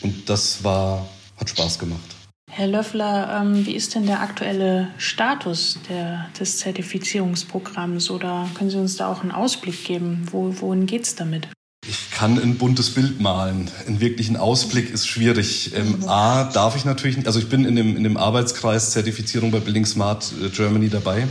[0.02, 2.16] Und das war, hat Spaß gemacht.
[2.50, 8.78] Herr Löffler, ähm, wie ist denn der aktuelle Status der, des Zertifizierungsprogramms oder können Sie
[8.78, 10.28] uns da auch einen Ausblick geben?
[10.32, 11.50] Wo, wohin geht es damit?
[11.88, 13.70] Ich kann ein buntes Bild malen.
[13.88, 15.74] Ein wirklichen Ausblick ist schwierig.
[15.76, 19.52] Ähm, A, darf ich natürlich nicht, also ich bin in dem, in dem Arbeitskreis Zertifizierung
[19.52, 21.28] bei Building Smart äh, Germany dabei.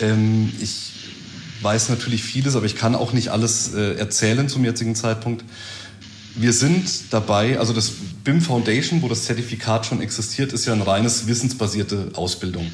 [0.00, 0.92] Ähm, ich
[1.62, 5.44] weiß natürlich vieles, aber ich kann auch nicht alles äh, erzählen zum jetzigen Zeitpunkt.
[6.38, 7.90] Wir sind dabei, also das
[8.22, 12.70] BIM Foundation, wo das Zertifikat schon existiert, ist ja eine reines wissensbasierte Ausbildung.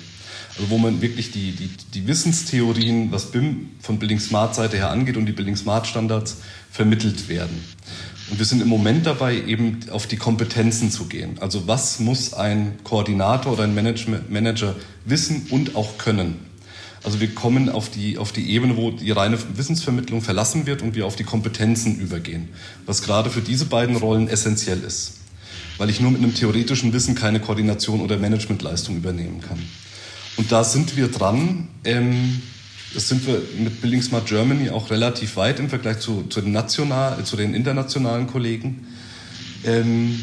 [0.56, 4.90] Also wo man wirklich die, die, die Wissenstheorien, was BIM von Building Smart Seite her
[4.90, 6.38] angeht und die Building Smart Standards
[6.72, 7.62] vermittelt werden.
[8.30, 11.38] Und wir sind im Moment dabei, eben auf die Kompetenzen zu gehen.
[11.40, 16.51] Also was muss ein Koordinator oder ein Manager wissen und auch können?
[17.04, 20.94] Also wir kommen auf die, auf die Ebene, wo die reine Wissensvermittlung verlassen wird und
[20.94, 22.48] wir auf die Kompetenzen übergehen,
[22.86, 25.14] was gerade für diese beiden Rollen essentiell ist,
[25.78, 29.58] weil ich nur mit einem theoretischen Wissen keine Koordination oder Managementleistung übernehmen kann.
[30.36, 31.68] Und da sind wir dran.
[31.84, 32.40] Ähm,
[32.94, 36.52] das sind wir mit Building Smart Germany auch relativ weit im Vergleich zu, zu, den,
[36.52, 38.86] national, zu den internationalen Kollegen.
[39.64, 40.20] Ähm,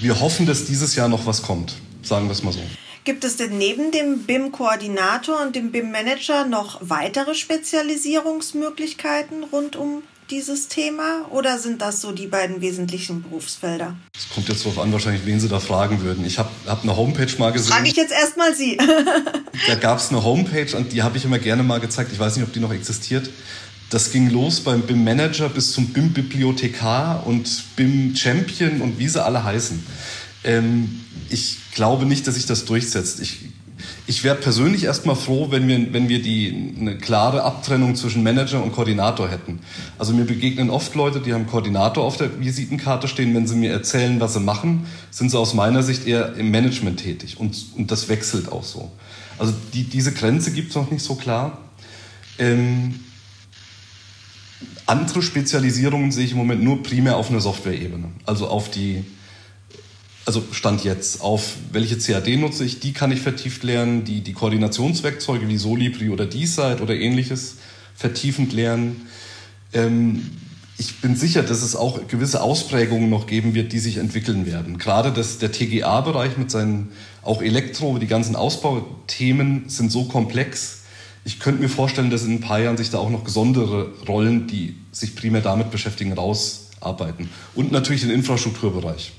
[0.00, 2.60] wir hoffen, dass dieses Jahr noch was kommt, sagen wir es mal so.
[3.08, 10.68] Gibt es denn neben dem BIM-Koordinator und dem BIM-Manager noch weitere Spezialisierungsmöglichkeiten rund um dieses
[10.68, 13.96] Thema oder sind das so die beiden wesentlichen Berufsfelder?
[14.14, 16.26] Es kommt jetzt darauf an, wahrscheinlich, wen Sie da fragen würden.
[16.26, 17.72] Ich habe hab eine Homepage mal gesehen.
[17.72, 18.76] Frage ich jetzt erstmal Sie.
[19.66, 22.12] da gab es eine Homepage und die habe ich immer gerne mal gezeigt.
[22.12, 23.30] Ich weiß nicht, ob die noch existiert.
[23.88, 29.08] Das ging los beim BIM Manager bis zum BIM Bibliothekar und BIM Champion und wie
[29.08, 29.82] sie alle heißen.
[30.48, 33.20] Ähm, ich glaube nicht, dass sich das durchsetzt.
[33.20, 33.38] Ich
[34.06, 38.62] ich wäre persönlich erstmal froh, wenn wir, wenn wir die, eine klare Abtrennung zwischen Manager
[38.62, 39.60] und Koordinator hätten.
[39.98, 43.34] Also mir begegnen oft Leute, die haben Koordinator auf der Visitenkarte stehen.
[43.34, 47.00] Wenn sie mir erzählen, was sie machen, sind sie aus meiner Sicht eher im Management
[47.00, 47.38] tätig.
[47.38, 48.90] Und, und das wechselt auch so.
[49.38, 51.58] Also die, diese Grenze gibt es noch nicht so klar.
[52.38, 53.00] Ähm,
[54.86, 58.08] andere Spezialisierungen sehe ich im Moment nur primär auf einer Software-Ebene.
[58.24, 59.04] Also auf die
[60.28, 64.34] also Stand jetzt, auf welche CAD nutze ich, die kann ich vertieft lernen, die, die
[64.34, 67.56] Koordinationswerkzeuge wie Solibri oder D-Site oder ähnliches
[67.94, 69.08] vertiefend lernen.
[69.72, 70.30] Ähm,
[70.76, 74.76] ich bin sicher, dass es auch gewisse Ausprägungen noch geben wird, die sich entwickeln werden.
[74.76, 76.90] Gerade das, der TGA-Bereich mit seinen
[77.22, 80.82] auch Elektro, die ganzen Ausbauthemen sind so komplex.
[81.24, 84.46] Ich könnte mir vorstellen, dass in ein paar Jahren sich da auch noch gesondere Rollen,
[84.46, 87.30] die sich primär damit beschäftigen, rausarbeiten.
[87.54, 89.12] Und natürlich den Infrastrukturbereich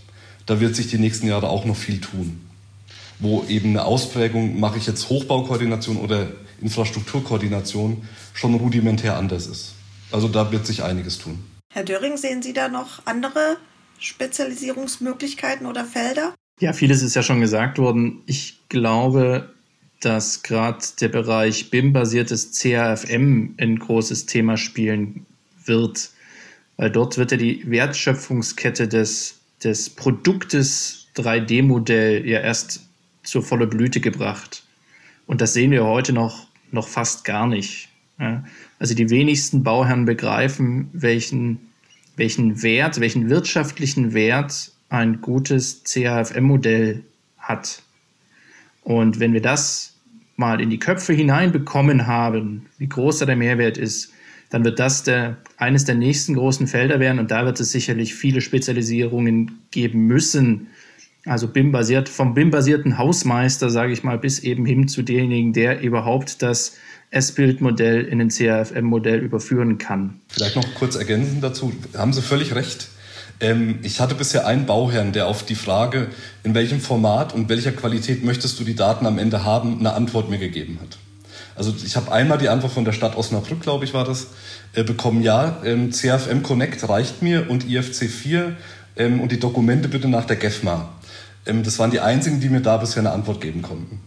[0.50, 2.42] da wird sich die nächsten Jahre auch noch viel tun.
[3.20, 8.02] Wo eben eine Ausprägung, mache ich jetzt Hochbaukoordination oder Infrastrukturkoordination,
[8.34, 9.74] schon rudimentär anders ist.
[10.12, 11.38] Also da wird sich einiges tun.
[11.72, 13.58] Herr Döring, sehen Sie da noch andere
[14.00, 16.34] Spezialisierungsmöglichkeiten oder Felder?
[16.60, 18.24] Ja, vieles ist ja schon gesagt worden.
[18.26, 19.54] Ich glaube,
[20.00, 25.28] dass gerade der Bereich BIM-basiertes CAFM ein großes Thema spielen
[25.66, 26.10] wird,
[26.78, 32.88] weil dort wird ja die Wertschöpfungskette des des Produktes 3D-Modell ja erst
[33.24, 34.64] zur volle Blüte gebracht.
[35.26, 37.90] Und das sehen wir heute noch noch fast gar nicht.
[38.20, 38.44] Ja.
[38.80, 41.60] Also die wenigsten Bauherren begreifen, welchen,
[42.16, 47.04] welchen Wert, welchen wirtschaftlichen Wert ein gutes CAFM-Modell
[47.38, 47.82] hat.
[48.82, 49.96] Und wenn wir das
[50.36, 54.14] mal in die Köpfe hineinbekommen haben, wie groß da der Mehrwert ist,
[54.50, 58.16] dann wird das der, eines der nächsten großen Felder werden und da wird es sicherlich
[58.16, 60.68] viele Spezialisierungen geben müssen.
[61.26, 66.42] Also BIM-basiert, vom BIM-basierten Hausmeister, sage ich mal, bis eben hin zu demjenigen, der überhaupt
[66.42, 66.78] das
[67.12, 70.22] S-Bild-Modell in ein CAFM-Modell überführen kann.
[70.28, 71.74] Vielleicht noch kurz ergänzend dazu.
[71.96, 72.90] Haben Sie völlig recht.
[73.40, 76.08] Ähm, ich hatte bisher einen Bauherrn, der auf die Frage,
[76.44, 80.30] in welchem Format und welcher Qualität möchtest du die Daten am Ende haben, eine Antwort
[80.30, 80.98] mir gegeben hat.
[81.60, 84.28] Also ich habe einmal die Antwort von der Stadt Osnabrück, glaube ich, war das,
[84.76, 88.56] äh, bekommen, ja, ähm, CFM Connect reicht mir und IFC 4
[88.96, 90.88] ähm, und die Dokumente bitte nach der GEFMA.
[91.46, 94.00] Ähm, das waren die einzigen, die mir da bisher eine Antwort geben konnten.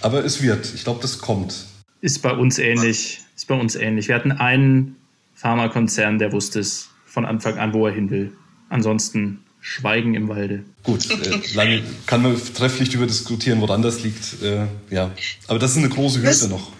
[0.00, 1.66] Aber es wird, ich glaube, das kommt.
[2.00, 3.20] Ist bei uns ähnlich.
[3.36, 4.08] Ist bei uns ähnlich.
[4.08, 4.96] Wir hatten einen
[5.34, 8.32] Pharmakonzern, der wusste es von Anfang an, wo er hin will.
[8.70, 10.64] Ansonsten Schweigen im Walde.
[10.82, 14.42] Gut, äh, lange kann man trefflich darüber diskutieren, woran das liegt.
[14.42, 15.10] Äh, ja,
[15.46, 16.72] aber das ist eine große Hürde noch.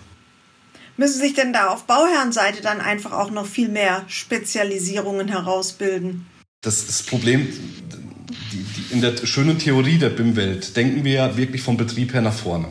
[0.96, 6.26] Müssen sich denn da auf Bauherrenseite dann einfach auch noch viel mehr Spezialisierungen herausbilden?
[6.62, 7.46] Das das Problem.
[8.52, 12.22] Die, die, in der schönen Theorie der BIM-Welt denken wir ja wirklich vom Betrieb her
[12.22, 12.68] nach vorne.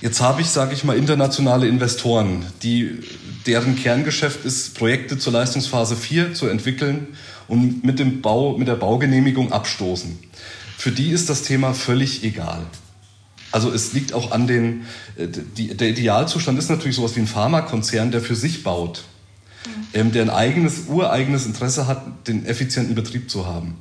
[0.00, 3.00] Jetzt habe ich, sage ich mal, internationale Investoren, die,
[3.46, 7.16] deren Kerngeschäft ist, Projekte zur Leistungsphase 4 zu entwickeln
[7.48, 10.18] und mit, dem Bau, mit der Baugenehmigung abstoßen.
[10.76, 12.66] Für die ist das Thema völlig egal.
[13.54, 14.82] Also es liegt auch an den,
[15.16, 19.04] äh, die, der Idealzustand ist natürlich sowas wie ein Pharmakonzern, der für sich baut,
[19.64, 19.70] mhm.
[19.92, 23.76] ähm, der ein eigenes, ureigenes Interesse hat, den effizienten Betrieb zu haben.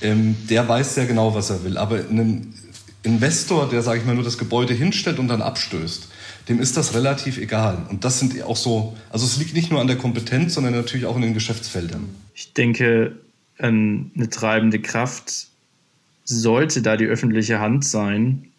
[0.00, 1.76] Ähm, der weiß sehr genau, was er will.
[1.76, 2.54] Aber ein
[3.02, 6.06] Investor, der, sage ich mal, nur das Gebäude hinstellt und dann abstößt,
[6.48, 7.78] dem ist das relativ egal.
[7.90, 11.06] Und das sind auch so, also es liegt nicht nur an der Kompetenz, sondern natürlich
[11.06, 12.08] auch in den Geschäftsfeldern.
[12.32, 13.16] Ich denke,
[13.58, 15.48] eine treibende Kraft
[16.22, 18.49] sollte da die öffentliche Hand sein.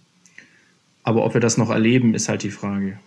[1.04, 3.00] Aber ob wir das noch erleben, ist halt die Frage.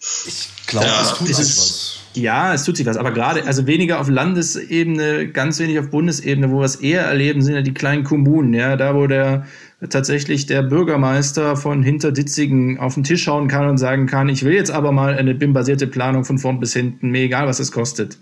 [0.00, 1.94] Ich glaube, ja, es tut sich was.
[2.14, 2.96] Ja, es tut sich was.
[2.96, 7.42] Aber gerade, also weniger auf Landesebene, ganz wenig auf Bundesebene, wo wir es eher erleben,
[7.42, 8.54] sind ja die kleinen Kommunen.
[8.54, 9.46] Ja, da, wo der
[9.90, 14.54] tatsächlich der Bürgermeister von Hinterditzigen auf den Tisch schauen kann und sagen kann, ich will
[14.54, 18.18] jetzt aber mal eine BIM-basierte Planung von vorn bis hinten, mir egal, was es kostet.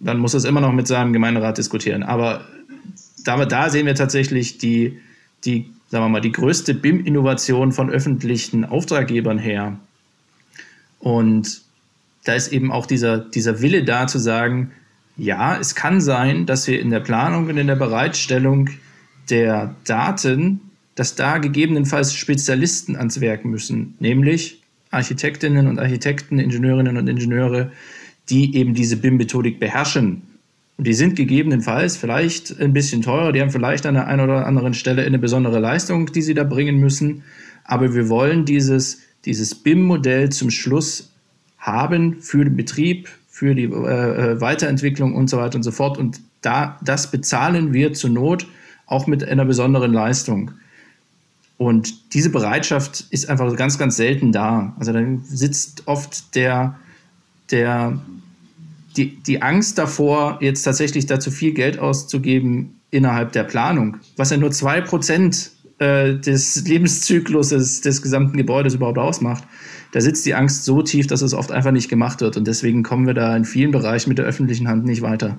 [0.00, 2.02] Dann muss es immer noch mit seinem Gemeinderat diskutieren.
[2.02, 2.46] Aber
[3.24, 4.98] da, da sehen wir tatsächlich die,
[5.44, 9.76] die, sagen wir mal, die größte BIM-Innovation von öffentlichen Auftraggebern her.
[11.00, 11.62] Und
[12.24, 14.70] da ist eben auch dieser, dieser Wille da zu sagen,
[15.16, 18.70] ja, es kann sein, dass wir in der Planung und in der Bereitstellung
[19.30, 20.60] der Daten,
[20.94, 27.72] dass da gegebenenfalls Spezialisten ans Werk müssen, nämlich Architektinnen und Architekten, Ingenieurinnen und Ingenieure,
[28.28, 30.22] die eben diese BIM-Methodik beherrschen.
[30.80, 34.46] Und die sind gegebenenfalls vielleicht ein bisschen teurer, die haben vielleicht an der einen oder
[34.46, 37.22] anderen Stelle eine besondere Leistung, die sie da bringen müssen.
[37.64, 41.12] Aber wir wollen dieses, dieses BIM-Modell zum Schluss
[41.58, 45.98] haben für den Betrieb, für die äh, äh, Weiterentwicklung und so weiter und so fort.
[45.98, 48.46] Und da, das bezahlen wir zur Not
[48.86, 50.52] auch mit einer besonderen Leistung.
[51.58, 54.74] Und diese Bereitschaft ist einfach ganz, ganz selten da.
[54.78, 56.78] Also dann sitzt oft der,
[57.50, 58.00] der,
[58.96, 64.36] die, die Angst davor, jetzt tatsächlich dazu viel Geld auszugeben innerhalb der Planung, was ja
[64.36, 69.44] nur zwei Prozent äh, des Lebenszykluses des gesamten Gebäudes überhaupt ausmacht.
[69.92, 72.36] Da sitzt die Angst so tief, dass es oft einfach nicht gemacht wird.
[72.36, 75.38] Und deswegen kommen wir da in vielen Bereichen mit der öffentlichen Hand nicht weiter.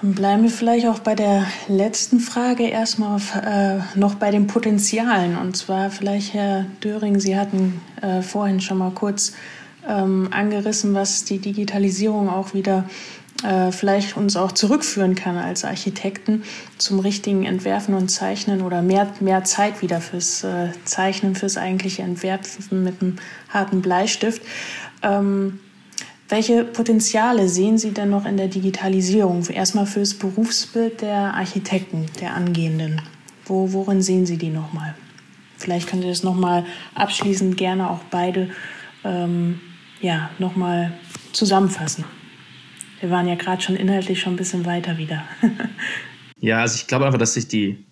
[0.00, 5.36] Dann bleiben wir vielleicht auch bei der letzten Frage erstmal äh, noch bei den Potenzialen.
[5.36, 9.32] Und zwar vielleicht, Herr Döring, Sie hatten äh, vorhin schon mal kurz
[9.90, 12.84] ähm, angerissen, was die Digitalisierung auch wieder
[13.42, 16.44] äh, vielleicht uns auch zurückführen kann als Architekten
[16.78, 22.02] zum richtigen Entwerfen und Zeichnen oder mehr, mehr Zeit wieder fürs äh, Zeichnen, fürs eigentliche
[22.02, 23.16] Entwerfen mit einem
[23.48, 24.42] harten Bleistift.
[25.02, 25.58] Ähm,
[26.28, 29.44] welche Potenziale sehen Sie denn noch in der Digitalisierung?
[29.48, 33.02] Erstmal fürs Berufsbild der Architekten, der Angehenden.
[33.46, 34.94] Wo, worin sehen Sie die nochmal?
[35.56, 36.64] Vielleicht können Sie das nochmal
[36.94, 38.50] abschließend gerne auch beide
[39.02, 39.60] ähm,
[40.00, 40.92] ja, nochmal
[41.32, 42.04] zusammenfassen.
[43.00, 45.24] Wir waren ja gerade schon inhaltlich schon ein bisschen weiter wieder.
[46.40, 47.84] ja, also ich glaube einfach, dass sich die,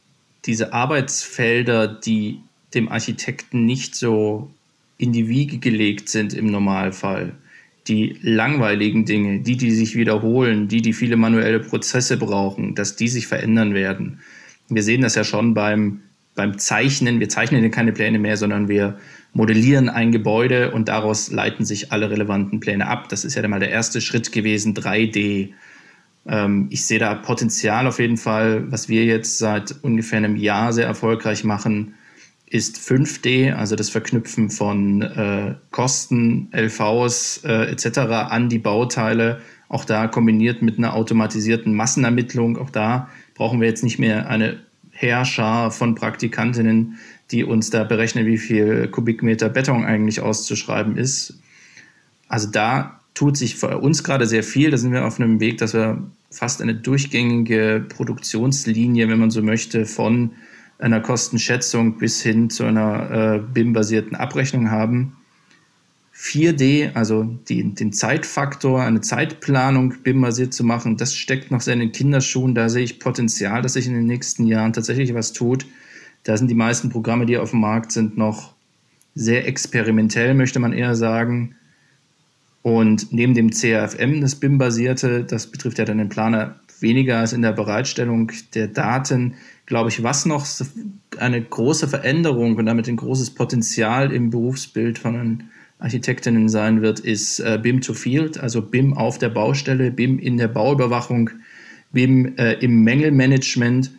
[0.44, 2.40] diese Arbeitsfelder, die
[2.74, 4.50] dem Architekten nicht so
[4.98, 7.32] in die Wiege gelegt sind im Normalfall,
[7.86, 13.09] die langweiligen Dinge, die, die sich wiederholen, die, die viele manuelle Prozesse brauchen, dass die
[13.09, 14.20] sich verändern werden.
[14.68, 16.00] Wir sehen das ja schon beim,
[16.34, 18.98] beim Zeichnen, wir zeichnen keine Pläne mehr, sondern wir
[19.33, 23.09] modellieren ein Gebäude und daraus leiten sich alle relevanten Pläne ab.
[23.09, 25.51] Das ist ja mal der erste Schritt gewesen, 3D.
[26.26, 30.72] Ähm, ich sehe da Potenzial auf jeden Fall, was wir jetzt seit ungefähr einem Jahr
[30.72, 31.95] sehr erfolgreich machen,
[32.51, 37.99] ist 5D, also das Verknüpfen von äh, Kosten, LVs äh, etc.
[37.99, 42.57] an die Bauteile, auch da kombiniert mit einer automatisierten Massenermittlung.
[42.57, 44.61] Auch da brauchen wir jetzt nicht mehr eine
[44.91, 46.99] Herrscher von Praktikantinnen,
[47.31, 51.41] die uns da berechnen, wie viel Kubikmeter Beton eigentlich auszuschreiben ist.
[52.29, 54.70] Also da tut sich für uns gerade sehr viel.
[54.70, 59.43] Da sind wir auf einem Weg, dass wir fast eine durchgängige Produktionslinie, wenn man so
[59.43, 60.33] möchte, von
[60.79, 65.16] einer Kostenschätzung bis hin zu einer äh, BIM-basierten Abrechnung haben.
[66.14, 71.81] 4D, also die, den Zeitfaktor, eine Zeitplanung BIM-basiert zu machen, das steckt noch sehr in
[71.81, 72.55] den Kinderschuhen.
[72.55, 75.66] Da sehe ich Potenzial, dass sich in den nächsten Jahren tatsächlich was tut.
[76.29, 78.53] Da sind die meisten Programme, die auf dem Markt sind, noch
[79.14, 81.55] sehr experimentell, möchte man eher sagen.
[82.61, 87.41] Und neben dem CRFM, das BIM-basierte, das betrifft ja dann den Planer weniger als in
[87.41, 90.47] der Bereitstellung der Daten, glaube ich, was noch
[91.16, 95.45] eine große Veränderung und damit ein großes Potenzial im Berufsbild von
[95.79, 100.37] Architektinnen sein wird, ist äh, BIM to Field, also BIM auf der Baustelle, BIM in
[100.37, 101.31] der Bauüberwachung,
[101.91, 103.93] BIM äh, im Mängelmanagement.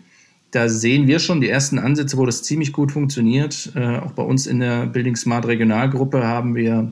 [0.51, 3.71] Da sehen wir schon die ersten Ansätze, wo das ziemlich gut funktioniert.
[3.75, 6.91] Äh, auch bei uns in der Building Smart Regionalgruppe haben wir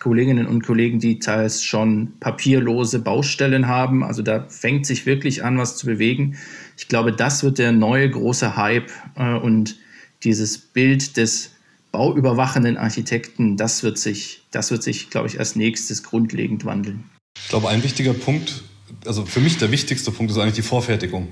[0.00, 4.02] Kolleginnen und Kollegen, die teils schon papierlose Baustellen haben.
[4.04, 6.36] Also da fängt sich wirklich an, was zu bewegen.
[6.76, 9.76] Ich glaube, das wird der neue große Hype äh, und
[10.22, 11.52] dieses Bild des
[11.92, 17.04] bauüberwachenden Architekten, das wird sich, das wird sich, glaube ich, als nächstes grundlegend wandeln.
[17.38, 18.62] Ich glaube, ein wichtiger Punkt,
[19.06, 21.28] also für mich der wichtigste Punkt ist eigentlich die Vorfertigung.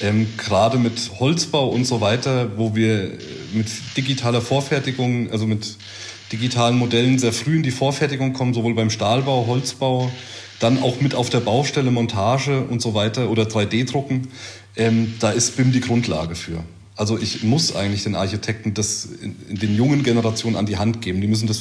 [0.00, 3.12] Ähm, gerade mit Holzbau und so weiter, wo wir
[3.54, 3.66] mit
[3.96, 5.76] digitaler Vorfertigung, also mit
[6.32, 10.10] digitalen Modellen sehr früh in die Vorfertigung kommen, sowohl beim Stahlbau, Holzbau,
[10.58, 14.28] dann auch mit auf der Baustelle Montage und so weiter oder 3D-Drucken.
[14.76, 16.62] Ähm, da ist BIM die Grundlage für.
[16.96, 21.02] Also ich muss eigentlich den Architekten das in, in den jungen Generationen an die Hand
[21.02, 21.20] geben.
[21.20, 21.60] Die müssen das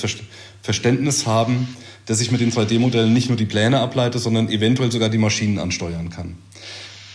[0.61, 1.67] Verständnis haben,
[2.05, 5.59] dass ich mit den 3D-Modellen nicht nur die Pläne ableite, sondern eventuell sogar die Maschinen
[5.59, 6.35] ansteuern kann.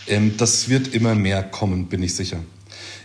[0.07, 2.39] Ähm, das wird immer mehr kommen, bin ich sicher.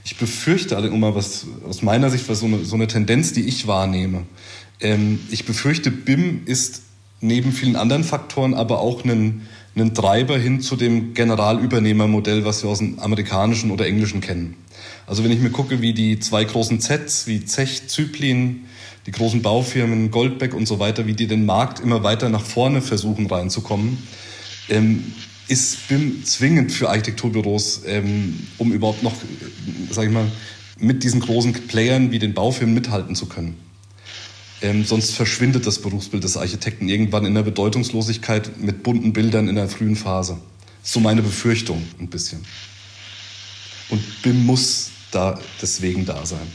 [0.05, 3.47] Ich befürchte, um mal was aus meiner Sicht, was so eine, so eine Tendenz, die
[3.47, 4.23] ich wahrnehme.
[4.81, 6.83] Ähm, ich befürchte, BIM ist
[7.21, 12.71] neben vielen anderen Faktoren aber auch ein, ein Treiber hin zu dem Generalübernehmermodell, was wir
[12.71, 14.57] aus dem amerikanischen oder englischen kennen.
[15.07, 18.67] Also wenn ich mir gucke, wie die zwei großen Zs, wie Zech, Zyplin,
[19.07, 22.83] die großen Baufirmen, Goldbeck und so weiter, wie die den Markt immer weiter nach vorne
[22.83, 23.99] versuchen reinzukommen,
[24.69, 25.13] ähm,
[25.49, 29.15] ist BIM zwingend für Architekturbüros, ähm, um überhaupt noch,
[29.91, 30.31] sag ich mal,
[30.79, 33.57] mit diesen großen Playern wie den Baufirmen mithalten zu können.
[34.63, 39.55] Ähm, sonst verschwindet das Berufsbild des Architekten irgendwann in der Bedeutungslosigkeit mit bunten Bildern in
[39.55, 40.39] der frühen Phase.
[40.83, 42.45] So meine Befürchtung ein bisschen.
[43.89, 46.47] Und BIM muss da deswegen da sein.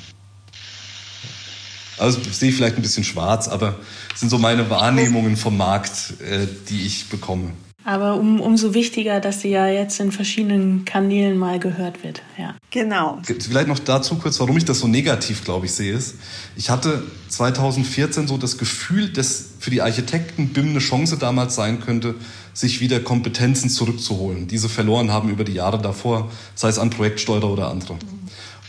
[1.98, 3.80] Also sehe ich vielleicht ein bisschen schwarz, aber
[4.10, 7.52] das sind so meine Wahrnehmungen vom Markt, äh, die ich bekomme.
[7.84, 12.22] Aber um, umso wichtiger, dass sie ja jetzt in verschiedenen Kanälen mal gehört wird.
[12.38, 12.56] Ja.
[12.70, 13.20] Genau.
[13.24, 15.94] Vielleicht noch dazu kurz, warum ich das so negativ, glaube ich, sehe.
[15.94, 16.16] Ist,
[16.56, 21.80] ich hatte 2014 so das Gefühl, dass für die Architekten BIM eine Chance damals sein
[21.80, 22.16] könnte,
[22.54, 26.90] sich wieder Kompetenzen zurückzuholen, die sie verloren haben über die Jahre davor, sei es an
[26.90, 27.98] Projektsteuer oder andere.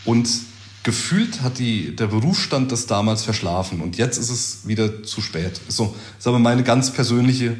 [0.05, 0.27] Und
[0.83, 5.61] gefühlt hat die, der Berufsstand das damals verschlafen und jetzt ist es wieder zu spät.
[5.67, 7.57] So, ist aber meine ganz persönliche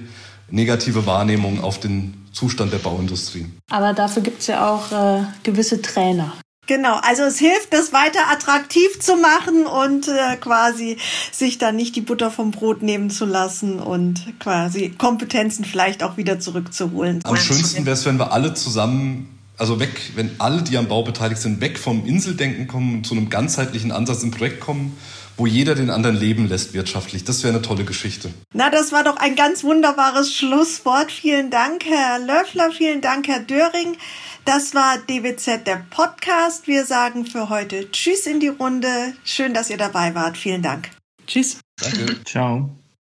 [0.50, 3.46] negative Wahrnehmung auf den Zustand der Bauindustrie.
[3.70, 6.34] Aber dafür gibt es ja auch äh, gewisse Trainer.
[6.66, 10.98] Genau, also es hilft, das weiter attraktiv zu machen und äh, quasi
[11.32, 16.16] sich dann nicht die Butter vom Brot nehmen zu lassen und quasi Kompetenzen vielleicht auch
[16.16, 17.20] wieder zurückzuholen.
[17.26, 21.04] Am schönsten wäre es, wenn wir alle zusammen, also weg, wenn alle, die am Bau
[21.04, 24.98] beteiligt sind, weg vom Inseldenken kommen und zu einem ganzheitlichen Ansatz im Projekt kommen
[25.38, 27.24] wo jeder den anderen leben lässt wirtschaftlich.
[27.24, 28.30] Das wäre eine tolle Geschichte.
[28.54, 31.12] Na, das war doch ein ganz wunderbares Schlusswort.
[31.12, 32.72] Vielen Dank, Herr Löffler.
[32.72, 33.98] Vielen Dank, Herr Döring.
[34.46, 36.68] Das war DBZ der Podcast.
[36.68, 39.14] Wir sagen für heute Tschüss in die Runde.
[39.24, 40.38] Schön, dass ihr dabei wart.
[40.38, 40.90] Vielen Dank.
[41.28, 41.60] Tschüss.
[41.78, 42.18] Danke.
[42.26, 42.70] Ciao.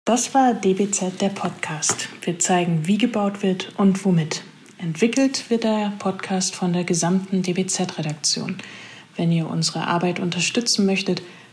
[0.05, 2.09] Das war DBZ der Podcast.
[2.23, 4.45] Wir zeigen, wie gebaut wird und womit.
[4.79, 8.59] Entwickelt wird der Podcast von der gesamten DBZ-Redaktion.
[9.17, 11.23] Wenn ihr unsere Arbeit unterstützen möchtet,